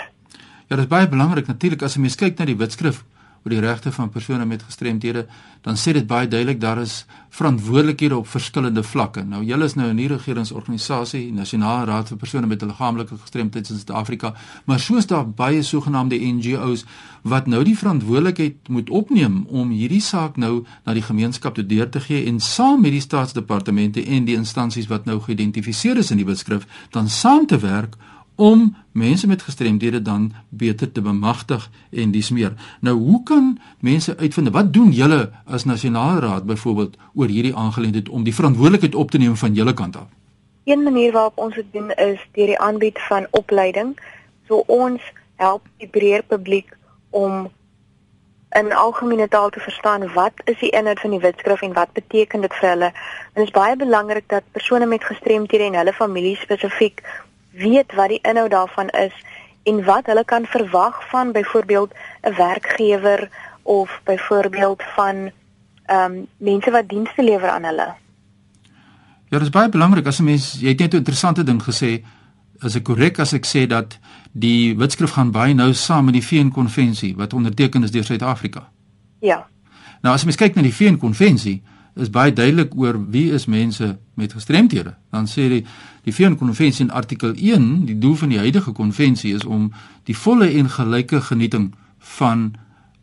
Ja, 0.66 0.76
dit 0.76 0.84
is 0.84 0.90
baie 0.90 1.08
belangrik 1.08 1.46
natuurlik 1.46 1.82
as 1.82 1.96
'n 1.96 2.00
mens 2.00 2.16
kyk 2.16 2.38
na 2.38 2.44
die 2.44 2.56
wetskrif 2.56 3.04
oor 3.46 3.52
die 3.54 3.62
regte 3.62 3.92
van 3.94 4.08
persone 4.10 4.44
met 4.44 4.62
gestremthede, 4.66 5.26
dan 5.62 5.76
sê 5.78 5.92
dit 5.94 6.06
baie 6.06 6.26
duidelik 6.26 6.58
daar 6.60 6.80
is 6.82 7.04
verantwoordelikhede 7.30 8.16
op 8.16 8.26
verskillende 8.26 8.82
vlakke. 8.82 9.22
Nou 9.22 9.44
julle 9.44 9.64
is 9.64 9.74
nou 9.74 9.86
'n 9.88 9.94
nie-regeringsorganisasie, 9.94 11.32
Nasionale 11.32 11.84
Raad 11.86 12.08
vir 12.08 12.18
persone 12.18 12.46
met 12.46 12.62
liggaamlike 12.62 13.16
gestremthede 13.18 13.68
in 13.70 13.78
Suid-Afrika, 13.78 14.34
maar 14.64 14.80
soos 14.80 15.06
daar 15.06 15.28
baie 15.28 15.62
sogenaamde 15.62 16.18
NGO's 16.18 16.84
wat 17.22 17.46
nou 17.46 17.62
die 17.64 17.78
verantwoordelikheid 17.78 18.68
moet 18.68 18.90
opneem 18.90 19.46
om 19.48 19.70
hierdie 19.70 20.00
saak 20.00 20.36
nou 20.36 20.64
na 20.84 20.92
die 20.92 21.02
gemeenskap 21.02 21.54
toe 21.54 21.66
deur 21.66 21.88
te 21.88 22.00
gee 22.00 22.26
en 22.26 22.40
saam 22.40 22.80
met 22.80 22.90
die 22.90 23.00
staatsdepartemente 23.00 24.04
en 24.04 24.24
die 24.24 24.36
instansies 24.36 24.86
wat 24.86 25.04
nou 25.04 25.20
geïdentifiseer 25.20 25.96
is 25.96 26.10
in 26.10 26.16
die 26.16 26.26
beskrif 26.26 26.66
dan 26.90 27.08
saam 27.08 27.46
te 27.46 27.58
werk 27.58 27.96
om 28.36 28.76
mense 28.92 29.26
met 29.26 29.42
gestremdhede 29.42 30.02
dan 30.02 30.32
beter 30.48 30.92
te 30.92 31.00
bemagtig 31.00 31.70
en 31.90 32.10
dis 32.10 32.30
meer. 32.30 32.52
Nou 32.80 32.96
hoe 32.96 33.22
kan 33.22 33.58
mense 33.80 34.16
uitvind 34.16 34.48
wat 34.48 34.72
doen 34.72 34.90
julle 34.90 35.30
as 35.44 35.64
nasionale 35.64 36.20
raad 36.20 36.44
byvoorbeeld 36.44 36.96
oor 37.14 37.26
hierdie 37.26 37.56
aangeleentheid 37.56 38.08
om 38.08 38.24
die 38.24 38.34
verantwoordelikheid 38.34 38.94
op 38.94 39.10
te 39.10 39.18
neem 39.18 39.36
van 39.36 39.54
julle 39.54 39.74
kant 39.74 39.96
af? 39.96 40.08
Een 40.64 40.82
manier 40.82 41.12
waarop 41.12 41.38
ons 41.38 41.54
dit 41.54 41.72
doen 41.72 41.90
is 41.90 42.20
deur 42.32 42.46
die 42.46 42.58
aanbied 42.58 42.98
van 43.08 43.26
opleiding. 43.30 43.96
So 44.48 44.62
ons 44.66 45.02
help 45.36 45.62
die 45.76 45.88
breër 45.88 46.22
publiek 46.22 46.76
om 47.10 47.50
in 48.56 48.72
algemene 48.72 49.28
taal 49.28 49.50
te 49.50 49.60
verstaan 49.60 50.12
wat 50.12 50.32
is 50.44 50.58
die 50.58 50.70
inhoud 50.70 51.00
van 51.00 51.10
die 51.10 51.20
wetskrif 51.20 51.62
en 51.62 51.72
wat 51.72 51.92
beteken 51.92 52.40
dit 52.40 52.54
vir 52.54 52.68
hulle. 52.68 52.90
En 53.32 53.40
dit 53.42 53.44
is 53.44 53.50
baie 53.50 53.76
belangrik 53.76 54.28
dat 54.28 54.42
persone 54.52 54.86
met 54.86 55.04
gestremthede 55.04 55.64
en 55.64 55.74
hulle 55.74 55.92
familie 55.92 56.36
spesifiek 56.36 57.02
weet 57.56 57.94
wat 57.94 58.08
die 58.08 58.22
inhoud 58.22 58.50
daarvan 58.50 58.88
is 58.88 59.14
en 59.62 59.84
wat 59.84 60.06
hulle 60.06 60.24
kan 60.24 60.44
verwag 60.46 61.08
van 61.08 61.32
byvoorbeeld 61.32 61.94
'n 62.22 62.34
werkgewer 62.34 63.28
of 63.62 64.00
byvoorbeeld 64.04 64.82
van 64.94 65.30
ehm 65.86 66.12
um, 66.12 66.26
mense 66.36 66.70
wat 66.70 66.88
dienste 66.88 67.22
lewer 67.22 67.48
aan 67.48 67.64
hulle. 67.64 67.94
Ja, 69.28 69.38
dit 69.38 69.42
is 69.42 69.50
baie 69.50 69.68
belangrik 69.68 70.06
as 70.06 70.18
'n 70.18 70.24
mens 70.24 70.56
jy 70.60 70.68
het 70.68 70.78
net 70.78 70.92
'n 70.92 70.96
interessante 70.96 71.42
ding 71.42 71.62
gesê 71.62 72.04
as 72.60 72.74
ek 72.74 72.84
korrek 72.84 73.18
as 73.18 73.32
ek 73.32 73.46
sê 73.46 73.66
dat 73.66 73.98
die 74.32 74.76
wetskrif 74.76 75.10
gaan 75.10 75.30
baie 75.30 75.54
nou 75.54 75.72
saam 75.74 76.04
met 76.04 76.14
die 76.14 76.24
VN-konvensie 76.24 77.16
wat 77.16 77.32
onderteken 77.32 77.82
is 77.82 77.90
deur 77.90 78.04
Suid-Afrika. 78.04 78.68
Ja. 79.20 79.46
Nou 80.02 80.14
as 80.14 80.24
mens 80.24 80.36
kyk 80.36 80.54
na 80.54 80.62
die 80.62 80.74
VN-konvensie, 80.74 81.62
is 81.96 82.10
baie 82.12 82.32
duidelik 82.32 82.74
oor 82.76 82.98
wie 83.10 83.32
is 83.32 83.46
mense 83.46 83.96
met 84.14 84.32
gestremthede. 84.32 84.94
Dan 85.10 85.26
sê 85.26 85.48
die 85.48 85.62
die 86.06 86.14
VN-konvensie 86.14 86.84
in 86.86 86.92
artikel 86.94 87.34
1, 87.34 87.84
die 87.88 87.98
doel 87.98 88.14
van 88.20 88.30
die 88.30 88.38
huidige 88.38 88.72
konvensie 88.72 89.34
is 89.34 89.44
om 89.44 89.72
die 90.06 90.14
volle 90.14 90.46
en 90.54 90.70
gelyke 90.70 91.20
genieting 91.20 91.72
van 92.18 92.52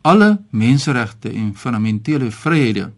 alle 0.08 0.38
menseregte 0.50 1.28
en 1.32 1.52
fundamentele 1.56 2.30
vryhede 2.32 2.90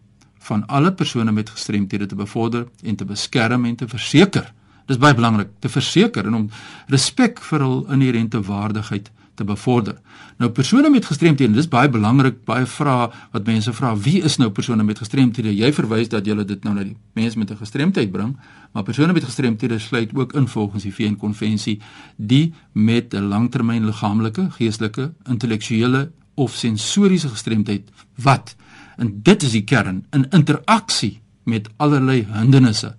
van 0.47 0.63
alle 0.67 0.93
persone 0.93 1.31
met 1.31 1.49
gestremthede 1.49 2.05
te 2.05 2.15
bevorder 2.15 2.67
en 2.83 2.95
te 2.95 3.05
beskerm 3.05 3.65
en 3.65 3.75
te 3.75 3.87
verseker. 3.87 4.53
Dis 4.87 4.99
baie 4.99 5.15
belangrik 5.15 5.51
te 5.59 5.69
verseker 5.69 6.27
en 6.27 6.35
om 6.39 6.49
respek 6.87 7.41
vir 7.43 7.65
hul 7.65 7.83
inherente 7.91 8.39
waardigheid 8.47 9.11
te 9.37 9.45
bevorder. 9.45 9.99
Nou 10.41 10.49
persone 10.51 10.89
met 10.89 11.05
gestremthede, 11.05 11.53
dis 11.53 11.69
baie 11.69 11.89
belangrik, 11.93 12.39
baie 12.49 12.65
vrae 12.65 13.09
wat 13.31 13.45
mense 13.45 13.73
vra, 13.77 13.93
wie 14.01 14.17
is 14.25 14.39
nou 14.41 14.49
persone 14.49 14.83
met 14.83 14.97
gestremthede? 15.01 15.53
Jy 15.53 15.69
verwys 15.77 16.09
dat 16.13 16.25
jy 16.25 16.35
dit 16.41 16.65
nou 16.65 16.73
na 16.73 16.83
die 16.83 16.95
mense 17.17 17.37
met 17.37 17.51
'n 17.51 17.61
gestremdheid 17.61 18.11
bring, 18.11 18.37
maar 18.73 18.83
persone 18.83 19.13
met 19.13 19.23
gestremthede 19.23 19.79
sluit 19.79 20.15
ook 20.15 20.33
in 20.33 20.47
volgens 20.47 20.83
die 20.83 20.93
VN 20.93 21.15
konvensie 21.15 21.79
die 22.15 22.53
met 22.71 23.13
'n 23.13 23.29
langtermyn 23.29 23.85
liggaamlike, 23.85 24.49
geestelike, 24.57 25.13
intellektuele 25.29 26.11
of 26.35 26.53
sensoriese 26.53 27.29
gestremdheid 27.29 27.89
wat 28.15 28.55
en 28.97 29.19
dit 29.23 29.43
is 29.43 29.51
die 29.51 29.63
kern 29.63 30.05
in 30.11 30.29
interaksie 30.29 31.21
met 31.43 31.69
allerlei 31.77 32.25
hindernisse 32.31 32.95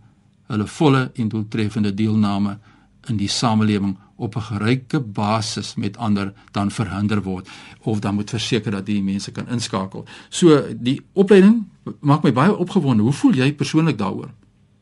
hulle 0.46 0.66
volle 0.66 1.10
en 1.14 1.28
doeltreffende 1.28 1.94
deelname 1.94 2.58
in 3.08 3.16
die 3.16 3.28
samelewing 3.28 3.96
op 4.16 4.34
'n 4.36 4.40
geryke 4.40 5.00
basis 5.00 5.74
met 5.74 5.96
ander 5.96 6.32
dan 6.52 6.70
verhinder 6.70 7.22
word 7.22 7.48
of 7.82 7.98
dan 7.98 8.14
moet 8.14 8.30
verseker 8.30 8.70
dat 8.70 8.86
die 8.86 9.02
mense 9.02 9.32
kan 9.32 9.48
inskakel. 9.48 10.04
So 10.28 10.62
die 10.76 11.00
opleiding 11.12 11.68
maak 12.00 12.22
my 12.22 12.32
baie 12.32 12.56
opgewonde. 12.56 13.02
Hoe 13.02 13.12
voel 13.12 13.32
jy 13.32 13.54
persoonlik 13.54 13.98
daaroor? 13.98 14.30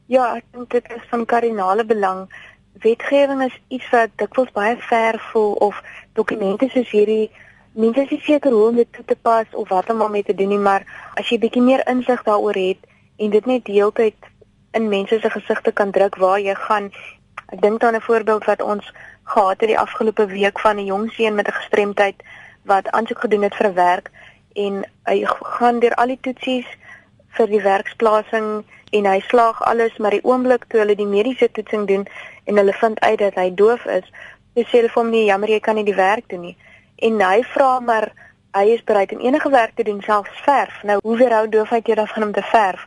Ja, 0.07 0.37
ek 0.37 0.45
dink 0.51 0.71
dit 0.71 0.85
is 0.97 1.09
van 1.11 1.25
kardinale 1.25 1.85
belang. 1.85 2.29
Wetgewing 2.73 3.43
is 3.43 3.61
iets 3.69 3.91
wat 3.91 4.11
dikwels 4.17 4.53
baie 4.53 4.77
ver 4.79 5.19
voel 5.33 5.53
of 5.53 5.83
dokumente 6.13 6.69
soos 6.69 6.91
hierdie 6.91 7.31
mense 7.77 8.07
is 8.09 8.25
seker 8.25 8.53
hoe 8.53 8.69
om 8.69 8.77
dit 8.77 8.89
toe 8.93 9.05
te 9.05 9.17
pas 9.23 9.47
of 9.53 9.69
wat 9.69 9.91
om 9.91 9.99
daarmee 9.99 10.25
te 10.25 10.35
doen 10.35 10.49
nie, 10.49 10.59
maar 10.59 10.87
as 11.15 11.29
jy 11.29 11.39
bietjie 11.39 11.63
meer 11.63 11.83
insig 11.91 12.23
daaroor 12.25 12.57
het 12.57 12.89
en 13.17 13.31
dit 13.31 13.47
net 13.47 13.65
deeltyd 13.69 14.31
in 14.77 14.89
mense 14.89 15.19
se 15.21 15.31
gesigte 15.31 15.73
kan 15.73 15.93
druk 15.93 16.17
waar 16.17 16.41
jy 16.41 16.55
gaan. 16.55 16.91
Ek 17.53 17.61
dink 17.63 17.85
aan 17.85 17.95
'n 17.95 18.01
voorbeeld 18.01 18.45
wat 18.45 18.63
ons 18.63 18.93
gehad 19.23 19.61
het 19.61 19.69
die 19.69 19.79
afgelope 19.79 20.27
week 20.27 20.59
van 20.61 20.77
'n 20.77 20.85
jong 20.85 21.11
seun 21.13 21.35
met 21.35 21.49
'n 21.49 21.59
gestremdheid 21.61 22.23
wat 22.63 22.91
aansoek 22.91 23.21
gedoen 23.21 23.43
het 23.43 23.55
vir 23.55 23.67
'n 23.69 23.75
werk 23.75 24.11
en 24.55 24.85
hy 25.05 25.25
gaan 25.59 25.79
deur 25.79 25.95
al 25.95 26.07
die 26.07 26.21
toetsies 26.21 26.67
vir 27.37 27.47
die 27.47 27.63
werksplasing 27.63 28.65
en 28.91 29.05
hy 29.05 29.21
slaag 29.21 29.63
alles 29.63 29.97
maar 29.97 30.15
die 30.17 30.25
oomblik 30.25 30.65
toe 30.69 30.81
hulle 30.81 30.97
die 30.97 31.07
mediese 31.07 31.51
toetsing 31.53 31.87
doen 31.87 32.07
en 32.45 32.57
hulle 32.57 32.73
vind 32.73 33.01
uit 33.01 33.19
dat 33.19 33.35
hy 33.35 33.51
doof 33.55 33.85
is, 33.85 34.07
sê 34.55 34.79
hulle 34.79 34.93
vir 34.93 35.03
hom 35.03 35.11
nie 35.11 35.25
jammer 35.27 35.51
jy 35.51 35.61
kan 35.61 35.75
nie 35.75 35.85
die 35.85 35.99
werk 35.99 36.29
doen 36.33 36.41
nie. 36.41 36.57
En 36.97 37.21
hy 37.21 37.43
vra 37.55 37.81
maar 37.81 38.13
hy 38.57 38.71
is 38.73 38.85
bereid 38.85 39.13
om 39.13 39.21
enige 39.21 39.51
werk 39.53 39.75
te 39.77 39.85
doen 39.85 40.01
selfs 40.03 40.41
verf. 40.47 40.83
Nou 40.83 40.99
hoe 41.03 41.17
weerhou 41.17 41.49
doofheid 41.49 41.89
jy 41.89 41.95
dan 41.95 42.09
van 42.09 42.23
hom 42.23 42.33
te 42.33 42.43
verf? 42.43 42.87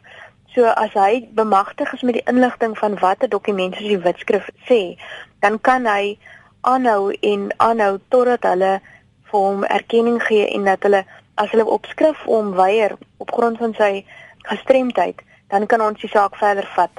So 0.56 0.66
as 0.66 0.94
hy 0.98 1.28
bemagtig 1.38 1.92
is 1.94 2.02
met 2.02 2.18
die 2.18 2.26
inligting 2.26 2.78
van 2.78 2.98
wat 3.00 3.24
'n 3.24 3.30
dokument 3.30 3.76
soos 3.76 3.88
die 3.88 4.06
wetskrif 4.06 4.50
sê, 4.70 4.98
dan 5.40 5.62
kan 5.62 5.86
hy 5.86 6.18
aanhou 6.62 7.14
en 7.22 7.54
aanhou 7.58 8.00
totdat 8.10 8.44
hulle 8.44 8.82
vir 9.30 9.40
hom 9.40 9.64
erkenning 9.64 10.24
gee 10.24 10.48
en 10.48 10.64
dat 10.64 10.84
hulle 10.84 11.06
as 11.36 11.52
hulle 11.52 11.66
opskrif 11.66 12.26
om 12.26 12.52
weier 12.52 12.98
op 13.18 13.32
grond 13.32 13.58
van 13.58 13.74
sy 13.74 14.06
gestremdheid, 14.42 15.22
dan 15.48 15.66
kan 15.66 15.82
ons 15.82 16.02
die 16.02 16.10
saak 16.10 16.36
verder 16.36 16.68
vat. 16.76 16.92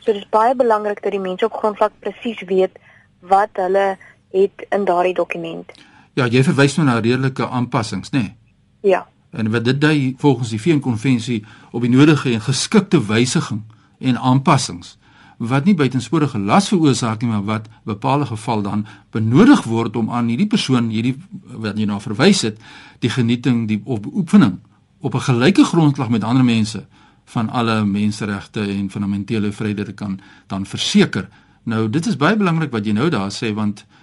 So 0.00 0.12
dis 0.12 0.28
baie 0.30 0.54
belangrik 0.54 1.02
dat 1.02 1.12
die 1.12 1.20
mense 1.20 1.44
op 1.44 1.52
grondvlak 1.52 1.92
presies 2.00 2.42
weet 2.46 2.78
wat 3.20 3.50
hulle 3.52 3.96
het 4.30 4.66
in 4.70 4.84
daardie 4.84 5.14
dokument. 5.14 5.72
Ja, 6.14 6.26
jy 6.26 6.42
verwys 6.42 6.76
nou 6.76 6.86
na 6.86 7.00
redelike 7.00 7.46
aanpassings, 7.46 8.10
nê? 8.10 8.18
Nee? 8.18 8.36
Ja 8.80 9.06
en 9.30 9.50
wat 9.50 9.64
dit 9.64 9.80
dui 9.80 10.14
volgens 10.18 10.48
die 10.48 10.60
VN 10.60 10.80
konvensie 10.80 11.44
op 11.70 11.82
die 11.84 11.90
nodige 11.90 12.32
en 12.32 12.40
geskikte 12.40 13.00
wysiging 13.06 13.62
en 13.98 14.18
aanpassings 14.18 14.96
wat 15.38 15.64
nie 15.64 15.74
buitensporige 15.78 16.38
las 16.38 16.68
veroorsaak 16.68 17.22
nie 17.22 17.30
maar 17.30 17.44
wat 17.46 17.68
bepaalde 17.86 18.26
geval 18.26 18.62
dan 18.62 18.86
benodig 19.14 19.62
word 19.70 19.96
om 19.96 20.10
aan 20.10 20.26
hierdie 20.28 20.48
persoon 20.50 20.88
hierdie 20.90 21.14
wat 21.62 21.78
jy 21.78 21.86
nou 21.86 22.00
verwys 22.02 22.42
het 22.42 22.58
die 23.04 23.10
genieting 23.10 23.68
die 23.68 23.80
of 23.84 24.00
beoefening 24.02 24.58
op 25.00 25.14
'n 25.14 25.26
gelyke 25.30 25.64
grondslag 25.64 26.08
met 26.08 26.24
ander 26.24 26.44
mense 26.44 26.86
van 27.24 27.48
alle 27.48 27.84
menseregte 27.84 28.60
en 28.60 28.90
fundamentele 28.90 29.52
vryhede 29.52 29.92
kan 29.92 30.20
dan 30.46 30.66
verseker. 30.66 31.28
Nou 31.62 31.90
dit 31.90 32.06
is 32.06 32.16
baie 32.16 32.36
belangrik 32.36 32.70
wat 32.70 32.84
jy 32.86 32.92
nou 32.92 33.08
daar 33.08 33.30
sê 33.30 33.54
want 33.54 33.78
uh 33.78 33.97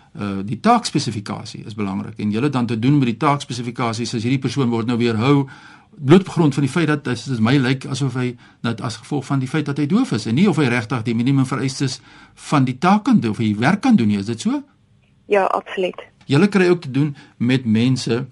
die 0.48 0.60
taakspesifikasie 0.64 1.66
is 1.68 1.76
belangrik 1.76 2.20
en 2.24 2.32
julle 2.32 2.50
dan 2.50 2.66
te 2.66 2.80
doen 2.80 2.98
met 2.98 3.10
die 3.10 3.18
taakspesifikasies 3.20 4.14
as 4.16 4.24
hierdie 4.24 4.40
persoon 4.40 4.70
word 4.72 4.88
nou 4.88 4.96
weer 4.98 5.18
hou 5.20 5.50
blootgrond 5.96 6.54
van 6.54 6.64
die 6.64 6.72
feit 6.72 6.88
dat 6.88 7.04
dit 7.04 7.18
is 7.18 7.40
my 7.40 7.56
lyk 7.58 7.86
asof 7.92 8.16
hy 8.20 8.36
net 8.64 8.82
as 8.82 8.98
gevolg 9.02 9.26
van 9.26 9.40
die 9.40 9.50
feit 9.50 9.66
dat 9.66 9.80
hy 9.80 9.88
doof 9.92 10.12
is 10.16 10.26
en 10.32 10.36
nie 10.36 10.48
of 10.50 10.60
hy 10.60 10.68
regtig 10.72 11.04
die 11.08 11.16
minimum 11.16 11.48
vereistes 11.48 12.00
van 12.50 12.66
die 12.68 12.78
taak 12.78 13.06
kan 13.10 13.20
doen 13.20 13.36
of 13.36 13.40
hy 13.44 13.54
werk 13.60 13.82
kan 13.82 13.96
doen 13.96 14.08
nie 14.12 14.20
is 14.20 14.32
dit 14.32 14.42
so? 14.42 14.62
Ja, 15.32 15.46
absoluut. 15.46 16.04
Julle 16.26 16.48
kry 16.48 16.68
ook 16.70 16.82
te 16.82 16.92
doen 16.92 17.16
met 17.38 17.66
mense 17.66 18.26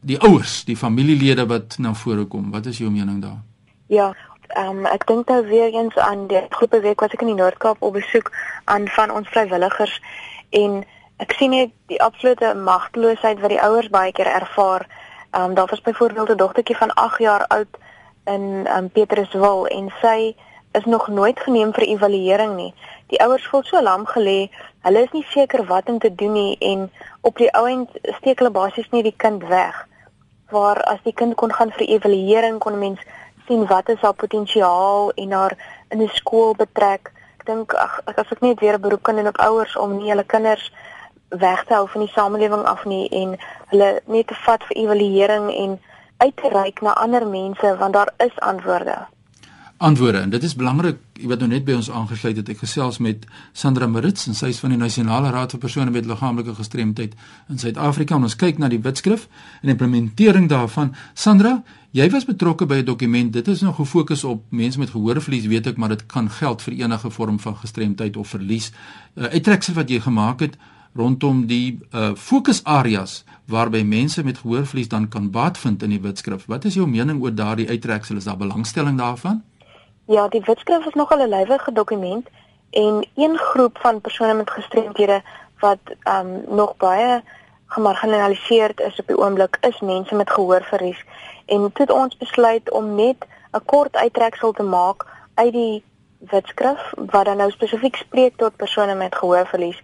die 0.00 0.18
ouers, 0.18 0.64
die 0.64 0.76
familielede 0.76 1.46
wat 1.46 1.76
na 1.78 1.92
vore 1.94 2.24
kom. 2.24 2.50
Wat 2.50 2.66
is 2.66 2.78
jou 2.78 2.90
mening 2.90 3.20
daar? 3.22 3.40
Ja, 3.92 4.12
ehm 4.48 4.80
um, 4.82 4.86
ek 4.86 5.06
dink 5.06 5.28
nou 5.28 5.42
weer 5.46 5.74
eens 5.74 5.96
aan 5.98 6.26
die 6.30 6.40
groepe 6.50 6.80
week 6.80 7.00
wat 7.00 7.12
ek 7.14 7.22
in 7.22 7.34
die 7.34 7.38
Noord-Kaap 7.38 7.82
op 7.82 7.92
besoek 7.98 8.32
aan 8.64 8.88
van 8.88 9.10
ons 9.10 9.28
vrywilligers 9.28 10.00
en 10.50 10.82
ek 11.20 11.32
sien 11.36 11.52
net 11.52 11.72
die 11.92 12.00
absolute 12.00 12.54
magteloosheid 12.54 13.40
wat 13.40 13.52
die 13.52 13.60
ouers 13.60 13.90
baie 13.92 14.12
keer 14.12 14.30
ervaar. 14.32 14.86
Ehm 15.30 15.50
um, 15.50 15.54
daar 15.54 15.70
was 15.70 15.80
byvoorbeeld 15.80 16.30
'n 16.30 16.36
dogtertjie 16.36 16.76
van 16.76 16.94
8 16.94 17.18
jaar 17.18 17.46
oud 17.46 17.72
in 18.24 18.66
um, 18.76 18.90
Petruswil 18.90 19.66
en 19.66 19.92
sy 20.00 20.34
is 20.72 20.84
nog 20.84 21.08
nooit 21.08 21.40
geneem 21.40 21.72
vir 21.72 21.84
evaluering 21.84 22.56
nie. 22.56 22.74
Die 23.06 23.20
ouers 23.20 23.46
voel 23.46 23.62
so 23.62 23.82
lam 23.82 24.06
gelê. 24.06 24.50
Hulle 24.86 25.02
is 25.02 25.12
nie 25.12 25.26
seker 25.28 25.64
wat 25.66 25.88
om 25.88 25.98
te 25.98 26.14
doen 26.14 26.32
nie 26.32 26.56
en 26.58 26.90
op 27.20 27.36
die 27.36 27.50
ouend 27.52 27.90
steek 28.02 28.38
hulle 28.38 28.50
basies 28.50 28.90
net 28.90 29.04
die 29.04 29.16
kind 29.16 29.46
weg. 29.48 29.86
Waar 30.50 30.82
as 30.82 31.02
die 31.02 31.14
kind 31.14 31.34
kon 31.34 31.52
gaan 31.52 31.72
vir 31.72 31.86
evaluering 31.86 32.58
kon 32.58 32.78
mens 32.78 33.00
sien 33.46 33.66
wat 33.66 33.88
is 33.88 34.00
haar 34.00 34.14
potensiaal 34.14 35.10
en 35.14 35.32
haar 35.32 35.56
in 35.88 36.02
'n 36.02 36.08
skool 36.14 36.54
betrek. 36.54 37.12
Ek 37.38 37.46
dink 37.46 37.74
ag 37.74 38.00
as 38.04 38.32
ek 38.32 38.40
net 38.40 38.60
weer 38.60 38.74
'n 38.74 38.80
beroep 38.80 39.02
kan 39.02 39.16
doen 39.16 39.26
op 39.26 39.38
ouers 39.38 39.76
om 39.76 39.96
nie 39.96 40.10
hulle 40.10 40.24
kinders 40.24 40.72
weg 41.30 41.64
te 41.64 41.74
hou 41.74 41.86
van 41.88 42.00
die 42.00 42.12
samelewing 42.14 42.64
af 42.64 42.84
nie 42.84 43.08
en 43.08 43.36
hulle 43.70 44.00
net 44.06 44.26
te 44.26 44.34
vat 44.44 44.64
vir 44.68 44.76
evaluering 44.84 45.50
en 45.54 45.78
uit 46.20 46.36
te 46.36 46.48
reik 46.52 46.80
na 46.80 46.92
ander 46.92 47.26
mense 47.26 47.76
want 47.78 47.92
daar 47.92 48.12
is 48.18 48.38
antwoorde. 48.38 48.98
Antwoorde 49.80 50.18
en 50.18 50.30
dit 50.30 50.42
is 50.42 50.54
belangrik 50.56 50.98
jy 51.16 51.28
wat 51.28 51.40
nou 51.40 51.48
net 51.48 51.64
by 51.64 51.72
ons 51.78 51.88
aangesluit 51.88 52.36
het 52.36 52.48
ek 52.52 52.58
gesels 52.60 52.98
met 53.00 53.22
Sandra 53.56 53.86
Marits 53.88 54.26
en 54.28 54.36
sy 54.36 54.50
is 54.52 54.58
van 54.60 54.74
die 54.74 54.80
Nasionale 54.80 55.30
Raad 55.32 55.54
vir 55.54 55.62
persone 55.62 55.92
met 55.94 56.08
liggaamlike 56.08 56.52
gestremdheid 56.58 57.14
in 57.48 57.60
Suid-Afrika 57.62 58.18
en 58.18 58.26
ons 58.28 58.36
kyk 58.36 58.60
na 58.60 58.68
die 58.68 58.80
wetskrif 58.84 59.24
en 59.62 59.72
implementering 59.72 60.50
daarvan. 60.52 60.92
Sandra 61.14 61.62
jy 61.96 62.10
was 62.12 62.28
betrokke 62.28 62.66
by 62.68 62.82
'n 62.82 62.90
dokument 62.90 63.32
dit 63.32 63.48
is 63.48 63.62
nou 63.62 63.72
gefokus 63.72 64.24
op 64.24 64.44
mense 64.50 64.78
met 64.78 64.90
gehoorverlies 64.90 65.46
weet 65.46 65.66
ek 65.66 65.76
maar 65.76 65.96
dit 65.96 66.06
kan 66.06 66.28
geld 66.28 66.62
vir 66.62 66.74
enige 66.74 67.10
vorm 67.10 67.38
van 67.40 67.56
gestremdheid 67.56 68.16
of 68.16 68.28
verlies. 68.28 68.72
Uh, 69.16 69.32
uittreksel 69.32 69.74
wat 69.74 69.88
jy 69.88 70.00
gemaak 70.00 70.40
het 70.40 70.56
rondom 70.94 71.46
die 71.46 71.78
uh, 71.94 72.10
fokusareas 72.14 73.24
waarby 73.46 73.82
mense 73.82 74.24
met 74.24 74.38
gehoorverlies 74.38 74.88
dan 74.88 75.08
kan 75.08 75.30
baat 75.30 75.58
vind 75.58 75.82
in 75.82 75.88
die 75.88 76.00
wetskrif. 76.00 76.46
Wat 76.46 76.64
is 76.64 76.74
jou 76.74 76.86
mening 76.88 77.22
oor 77.22 77.34
daardie 77.34 77.68
uittreksel? 77.68 78.16
Is 78.16 78.24
daar 78.24 78.36
belangstelling 78.36 78.98
daarvan? 78.98 79.42
Ja, 80.04 80.28
die 80.28 80.42
wetskrif 80.44 80.86
is 80.86 80.94
nogal 80.94 81.18
'n 81.18 81.28
lywige 81.28 81.72
dokument 81.72 82.28
en 82.70 83.06
een 83.14 83.36
groep 83.38 83.78
van 83.80 84.00
persone 84.00 84.34
met 84.34 84.50
gestremdhede 84.50 85.22
wat 85.58 85.78
ehm 86.02 86.26
um, 86.26 86.56
nog 86.56 86.76
baie 86.76 87.22
gemarginaliseerd 87.66 88.80
is 88.80 88.98
op 88.98 89.06
die 89.06 89.18
oomblik 89.18 89.58
is 89.60 89.80
mense 89.80 90.14
met 90.14 90.30
gehoorverlies. 90.30 91.04
En 91.46 91.62
dit 91.62 91.78
het 91.78 91.90
ons 91.90 92.16
besluit 92.16 92.70
om 92.70 92.94
net 92.94 93.16
'n 93.52 93.64
kort 93.64 93.96
uittreksel 93.96 94.52
te 94.52 94.62
maak 94.62 95.06
uit 95.34 95.52
die 95.52 95.84
wetskrif 96.18 96.92
wat 96.96 97.24
dan 97.24 97.36
nou 97.36 97.50
spesifiek 97.50 97.96
spreek 97.96 98.36
tot 98.36 98.56
persone 98.56 98.94
met 98.94 99.14
gehoorverlies 99.14 99.82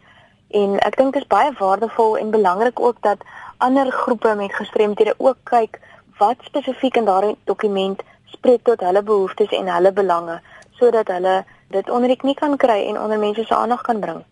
en 0.60 0.78
ek 0.88 0.96
dink 0.96 1.12
dit 1.14 1.22
is 1.22 1.28
baie 1.28 1.52
waardevol 1.58 2.18
en 2.18 2.30
belangrik 2.30 2.80
ook 2.80 3.02
dat 3.06 3.24
ander 3.66 3.90
groepe 3.92 4.34
met 4.36 4.54
gestremdhede 4.54 5.14
ook 5.18 5.38
kyk 5.44 5.80
wat 6.18 6.36
spesifiek 6.48 6.96
in 6.96 7.08
daardie 7.08 7.36
dokument 7.44 8.02
spreek 8.36 8.64
tot 8.64 8.80
hulle 8.80 9.02
behoeftes 9.02 9.52
en 9.58 9.68
hulle 9.74 9.92
belange 9.92 10.40
sodat 10.78 11.08
hulle 11.08 11.44
dit 11.72 11.90
onder 11.90 12.12
die 12.12 12.20
knie 12.20 12.34
kan 12.34 12.56
kry 12.56 12.78
en 12.88 13.00
onder 13.00 13.18
mense 13.18 13.44
se 13.44 13.56
aandag 13.56 13.82
kan 13.82 14.00
bring. 14.00 14.22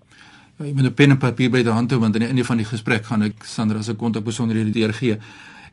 Ja, 0.56 0.66
ek 0.66 0.74
moet 0.74 0.86
'n 0.86 0.94
pen 0.94 1.10
en 1.10 1.18
papier 1.18 1.50
by 1.50 1.62
die 1.62 1.72
hand 1.72 1.90
hou 1.90 2.00
want 2.00 2.14
aan 2.14 2.20
die 2.20 2.28
einde 2.28 2.44
van 2.44 2.56
die 2.56 2.66
gesprek 2.66 3.04
gaan 3.04 3.22
ek 3.22 3.44
Sandra 3.44 3.82
se 3.82 3.94
kontak 3.94 4.24
besonderhede 4.24 4.70
deurgee. 4.70 5.18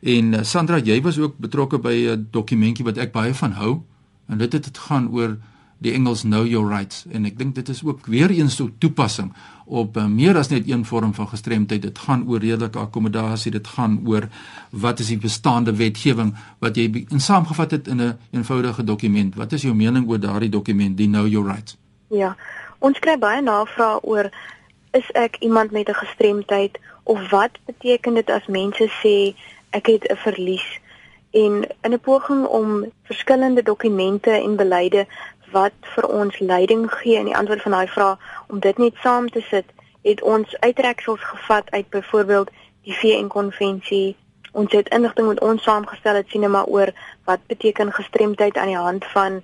En 0.02 0.32
uh, 0.32 0.42
Sandra, 0.42 0.78
jy 0.78 1.00
was 1.02 1.18
ook 1.18 1.38
betrokke 1.38 1.78
by 1.78 1.94
'n 2.10 2.28
dokumentjie 2.30 2.84
wat 2.84 2.96
ek 2.98 3.12
baie 3.12 3.34
van 3.34 3.52
hou 3.52 3.82
en 4.28 4.38
dit 4.38 4.52
het 4.52 4.78
gaan 4.78 5.08
oor 5.12 5.36
die 5.82 5.92
Engels 5.92 6.22
know 6.22 6.46
your 6.46 6.68
rights. 6.68 7.04
En 7.10 7.24
ek 7.24 7.38
dink 7.38 7.54
dit 7.54 7.68
is 7.68 7.82
ook 7.84 8.06
weer 8.06 8.30
eens 8.30 8.56
so 8.56 8.70
toepassing 8.78 9.32
op 9.66 9.96
uh, 9.96 10.06
meer 10.06 10.36
as 10.36 10.48
net 10.48 10.68
een 10.68 10.84
vorm 10.84 11.14
van 11.14 11.28
gestremdheid. 11.28 11.82
Dit 11.82 11.98
gaan 11.98 12.24
oor 12.28 12.40
redelike 12.42 12.78
akkommodasie 12.78 13.50
dit 13.50 13.66
gaan 13.66 14.00
oor 14.06 14.28
wat 14.70 14.98
is 14.98 15.12
die 15.12 15.18
bestaande 15.18 15.74
wetgewing 15.76 16.34
wat 16.58 16.76
jy 16.76 17.06
in 17.08 17.20
saamgevat 17.20 17.70
het 17.70 17.88
in 17.88 17.96
'n 17.96 18.00
een 18.00 18.16
eenvoudige 18.30 18.84
dokument. 18.84 19.34
Wat 19.34 19.52
is 19.52 19.62
jou 19.62 19.74
mening 19.74 20.08
oor 20.08 20.20
daardie 20.20 20.50
dokument 20.50 20.96
die 20.96 21.08
know 21.08 21.26
your 21.26 21.46
rights? 21.46 21.76
Ja 22.08 22.36
ons 22.82 22.98
kry 22.98 23.16
baie 23.18 23.42
navrae 23.42 24.00
oor 24.02 24.28
is 24.98 25.08
ek 25.18 25.38
iemand 25.40 25.70
met 25.70 25.88
'n 25.88 26.02
gestremdheid 26.04 26.78
of 27.02 27.30
wat 27.30 27.58
beteken 27.66 28.14
dit 28.14 28.30
as 28.30 28.46
mense 28.46 28.86
sê 29.02 29.34
ek 29.70 29.86
het 29.86 30.04
'n 30.10 30.16
verlies? 30.16 30.68
En 31.30 31.52
in 31.82 31.92
'n 31.92 32.00
poging 32.00 32.46
om 32.46 32.92
verskillende 33.02 33.62
dokumente 33.62 34.30
en 34.30 34.56
beleide 34.56 35.06
wat 35.52 35.72
vir 35.94 36.08
ons 36.08 36.38
leiding 36.38 36.90
gee 36.90 37.18
in 37.18 37.30
die 37.30 37.36
antwoord 37.36 37.62
van 37.62 37.76
daai 37.76 37.88
vraag 37.88 38.18
om 38.48 38.60
dit 38.60 38.78
net 38.78 38.94
saam 39.04 39.28
te 39.30 39.40
sit, 39.40 39.68
het 40.02 40.22
ons 40.22 40.56
uittreksels 40.60 41.20
gevat 41.20 41.70
uit 41.70 41.88
byvoorbeeld 41.90 42.50
die 42.82 42.94
VN 42.94 43.26
konvensie. 43.26 44.16
Ons 44.52 44.72
het 44.72 44.88
inligting 44.88 45.28
met 45.28 45.40
ons 45.40 45.62
saamgestel 45.62 46.14
het 46.14 46.28
sien 46.28 46.50
maar 46.50 46.66
oor 46.66 46.92
wat 47.24 47.46
beteken 47.46 47.92
gestremdheid 47.92 48.56
aan 48.56 48.72
die 48.72 48.76
hand 48.76 49.04
van 49.14 49.42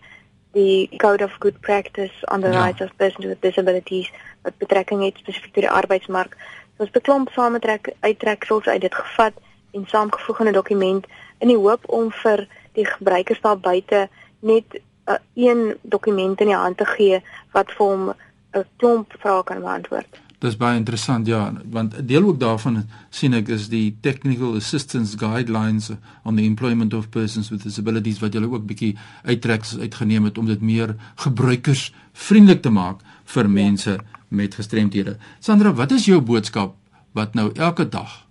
die 0.53 0.89
Code 0.97 1.25
of 1.25 1.37
Good 1.39 1.61
Practice 1.61 2.27
on 2.33 2.41
the 2.41 2.51
ja. 2.51 2.65
Rights 2.65 2.81
of 2.81 2.97
Persons 2.97 3.27
with 3.27 3.43
Disabilities 3.43 4.11
wat 4.43 4.57
betrekking 4.59 5.05
het 5.05 5.19
spesifiek 5.19 5.53
tot 5.53 5.63
die 5.63 5.71
arbeidsmark. 5.71 6.37
So 6.77 6.87
ons 6.87 6.95
beklomp 6.95 7.31
saamtrek 7.35 7.93
uittreksels 8.01 8.67
uit 8.67 8.81
dit 8.81 8.95
gevat 8.95 9.33
en 9.77 9.87
saamgevoeg 9.87 10.41
in 10.41 10.49
'n 10.49 10.53
dokument 10.53 11.07
in 11.39 11.49
die 11.49 11.57
hoop 11.57 11.83
om 11.87 12.13
vir 12.13 12.47
die 12.73 12.87
gebruikers 12.87 13.41
daar 13.41 13.59
buite 13.59 14.09
net 14.41 14.81
uh, 15.09 15.15
een 15.35 15.75
dokument 15.83 16.41
in 16.41 16.47
die 16.47 16.57
hand 16.57 16.77
te 16.77 16.85
gee 16.85 17.23
wat 17.53 17.73
vir 17.77 17.87
hom 17.87 18.09
'n 18.57 18.65
klomp 18.77 19.15
vrae 19.19 19.45
kan 19.45 19.61
beantwoord. 19.61 20.21
Dis 20.39 20.57
baie 20.57 20.77
interessant 20.77 21.27
ja, 21.27 21.53
want 21.71 21.97
'n 21.97 22.07
deel 22.07 22.23
ook 22.23 22.41
daarvan 22.41 22.87
sien 23.11 23.35
ek 23.35 23.49
is 23.49 23.69
die 23.69 23.97
technical 24.01 24.55
assistance 24.55 25.19
guidelines 25.19 25.91
on 26.25 26.37
the 26.37 26.43
employment 26.43 26.95
of 26.95 27.09
persons 27.09 27.49
with 27.49 27.63
disabilities 27.63 28.19
wat 28.19 28.33
julle 28.33 28.51
ook 28.51 28.67
bietjie 28.67 28.97
uittrek 29.25 29.65
uitgeneem 29.81 30.25
het 30.25 30.39
om 30.39 30.47
dit 30.47 30.61
meer 30.61 30.95
gebruikersvriendelik 31.15 32.63
te 32.63 32.71
maak 32.71 33.01
vir 33.25 33.43
ja. 33.43 33.49
mense 33.49 33.91
ja. 33.91 34.01
met 34.29 34.55
gestremthede. 34.55 35.17
Sandra, 35.39 35.73
wat 35.73 35.91
is 35.91 36.05
jou 36.05 36.21
boodskap 36.21 36.75
wat 37.13 37.35
nou 37.35 37.51
elke 37.55 37.89
dag 37.89 38.28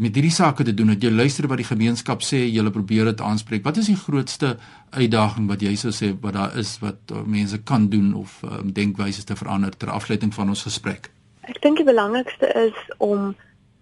met 0.00 0.14
hierdie 0.14 0.34
sake 0.34 0.64
te 0.64 0.74
doen 0.74 0.92
het 0.92 1.02
jy 1.02 1.10
luister 1.10 1.46
wat 1.48 1.60
die 1.60 1.68
gemeenskap 1.68 2.22
sê 2.24 2.42
jy 2.44 2.62
probeer 2.70 3.08
dit 3.10 3.20
aanspreek. 3.20 3.64
Wat 3.64 3.76
is 3.80 3.88
die 3.90 3.96
grootste 3.96 4.56
uitdaging 4.90 5.48
wat 5.48 5.62
jy 5.62 5.74
sou 5.76 5.92
sê 5.94 6.12
wat 6.20 6.36
daar 6.36 6.56
is 6.58 6.76
wat 6.82 7.12
uh, 7.12 7.22
mense 7.24 7.58
kan 7.64 7.88
doen 7.88 8.14
of 8.14 8.42
um, 8.44 8.72
denkwyse 8.72 9.24
te 9.24 9.36
verander 9.36 9.76
ter 9.76 9.90
afsluiting 9.90 10.34
van 10.34 10.52
ons 10.52 10.66
gesprek? 10.68 11.10
Ek 11.48 11.60
dink 11.62 11.80
die 11.80 11.86
belangrikste 11.88 12.50
is 12.66 12.76
om 12.98 13.34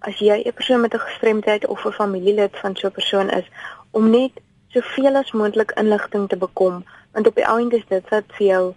as 0.05 0.21
jy 0.21 0.43
'n 0.45 0.53
persoon 0.53 0.81
met 0.81 0.95
'n 0.95 1.07
gestremdheid 1.09 1.67
of 1.67 1.85
'n 1.87 1.93
familielid 1.93 2.55
van 2.63 2.77
so 2.77 2.87
'n 2.87 2.99
persoon 2.99 3.31
is 3.31 3.47
om 3.91 4.11
net 4.11 4.33
soveel 4.69 5.17
as 5.17 5.33
moontlik 5.33 5.73
inligting 5.77 6.29
te 6.29 6.37
bekom. 6.37 6.85
Want 7.13 7.27
op 7.27 7.35
die 7.35 7.47
ou 7.47 7.59
end 7.61 7.73
is 7.73 7.87
dit 7.89 8.09
wat 8.11 8.25
vir 8.39 8.47
jou 8.47 8.75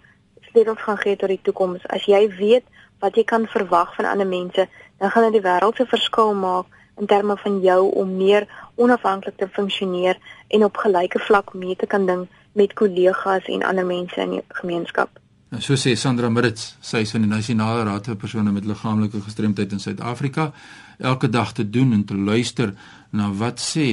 sleutels 0.50 0.82
gaan 0.82 0.98
gee 0.98 1.16
tot 1.16 1.28
die 1.28 1.42
toekoms. 1.42 1.86
As 1.86 2.04
jy 2.06 2.28
weet 2.38 2.64
wat 2.98 3.14
jy 3.14 3.24
kan 3.24 3.46
verwag 3.46 3.94
van 3.94 4.04
ander 4.04 4.26
mense 4.26 4.68
dan 4.98 5.10
gaan 5.10 5.30
dit 5.30 5.42
die 5.42 5.50
wêreld 5.50 5.76
se 5.76 5.86
verskil 5.86 6.34
maak 6.34 6.66
in 7.00 7.06
terme 7.06 7.36
van 7.36 7.60
jou 7.60 7.92
om 7.94 8.16
meer 8.16 8.48
onafhanklik 8.74 9.36
te 9.36 9.48
funksioneer 9.52 10.18
en 10.48 10.64
op 10.64 10.76
gelyke 10.76 11.18
vlak 11.18 11.54
mee 11.54 11.76
te 11.76 11.86
kan 11.86 12.06
ding 12.06 12.26
met 12.52 12.74
kollegas 12.74 13.46
en 13.46 13.62
ander 13.62 13.86
mense 13.86 14.20
in 14.20 14.38
die 14.38 14.44
gemeenskap. 14.60 15.20
Nou 15.48 15.62
so 15.64 15.78
sê 15.80 15.94
Sandra 15.96 16.28
Marits, 16.28 16.74
sy 16.84 17.00
is 17.06 17.12
van 17.14 17.24
die 17.24 17.30
Nasionale 17.30 17.86
Raad 17.88 18.10
vir 18.10 18.18
persone 18.20 18.52
met 18.52 18.66
liggaamlike 18.68 19.22
gestremdheid 19.24 19.72
in 19.72 19.80
Suid-Afrika, 19.80 20.50
elke 20.98 21.30
dag 21.32 21.54
te 21.56 21.64
doen 21.64 21.94
en 21.96 22.04
te 22.04 22.16
luister 22.16 22.74
na 23.10 23.30
wat 23.32 23.62
sê 23.62 23.88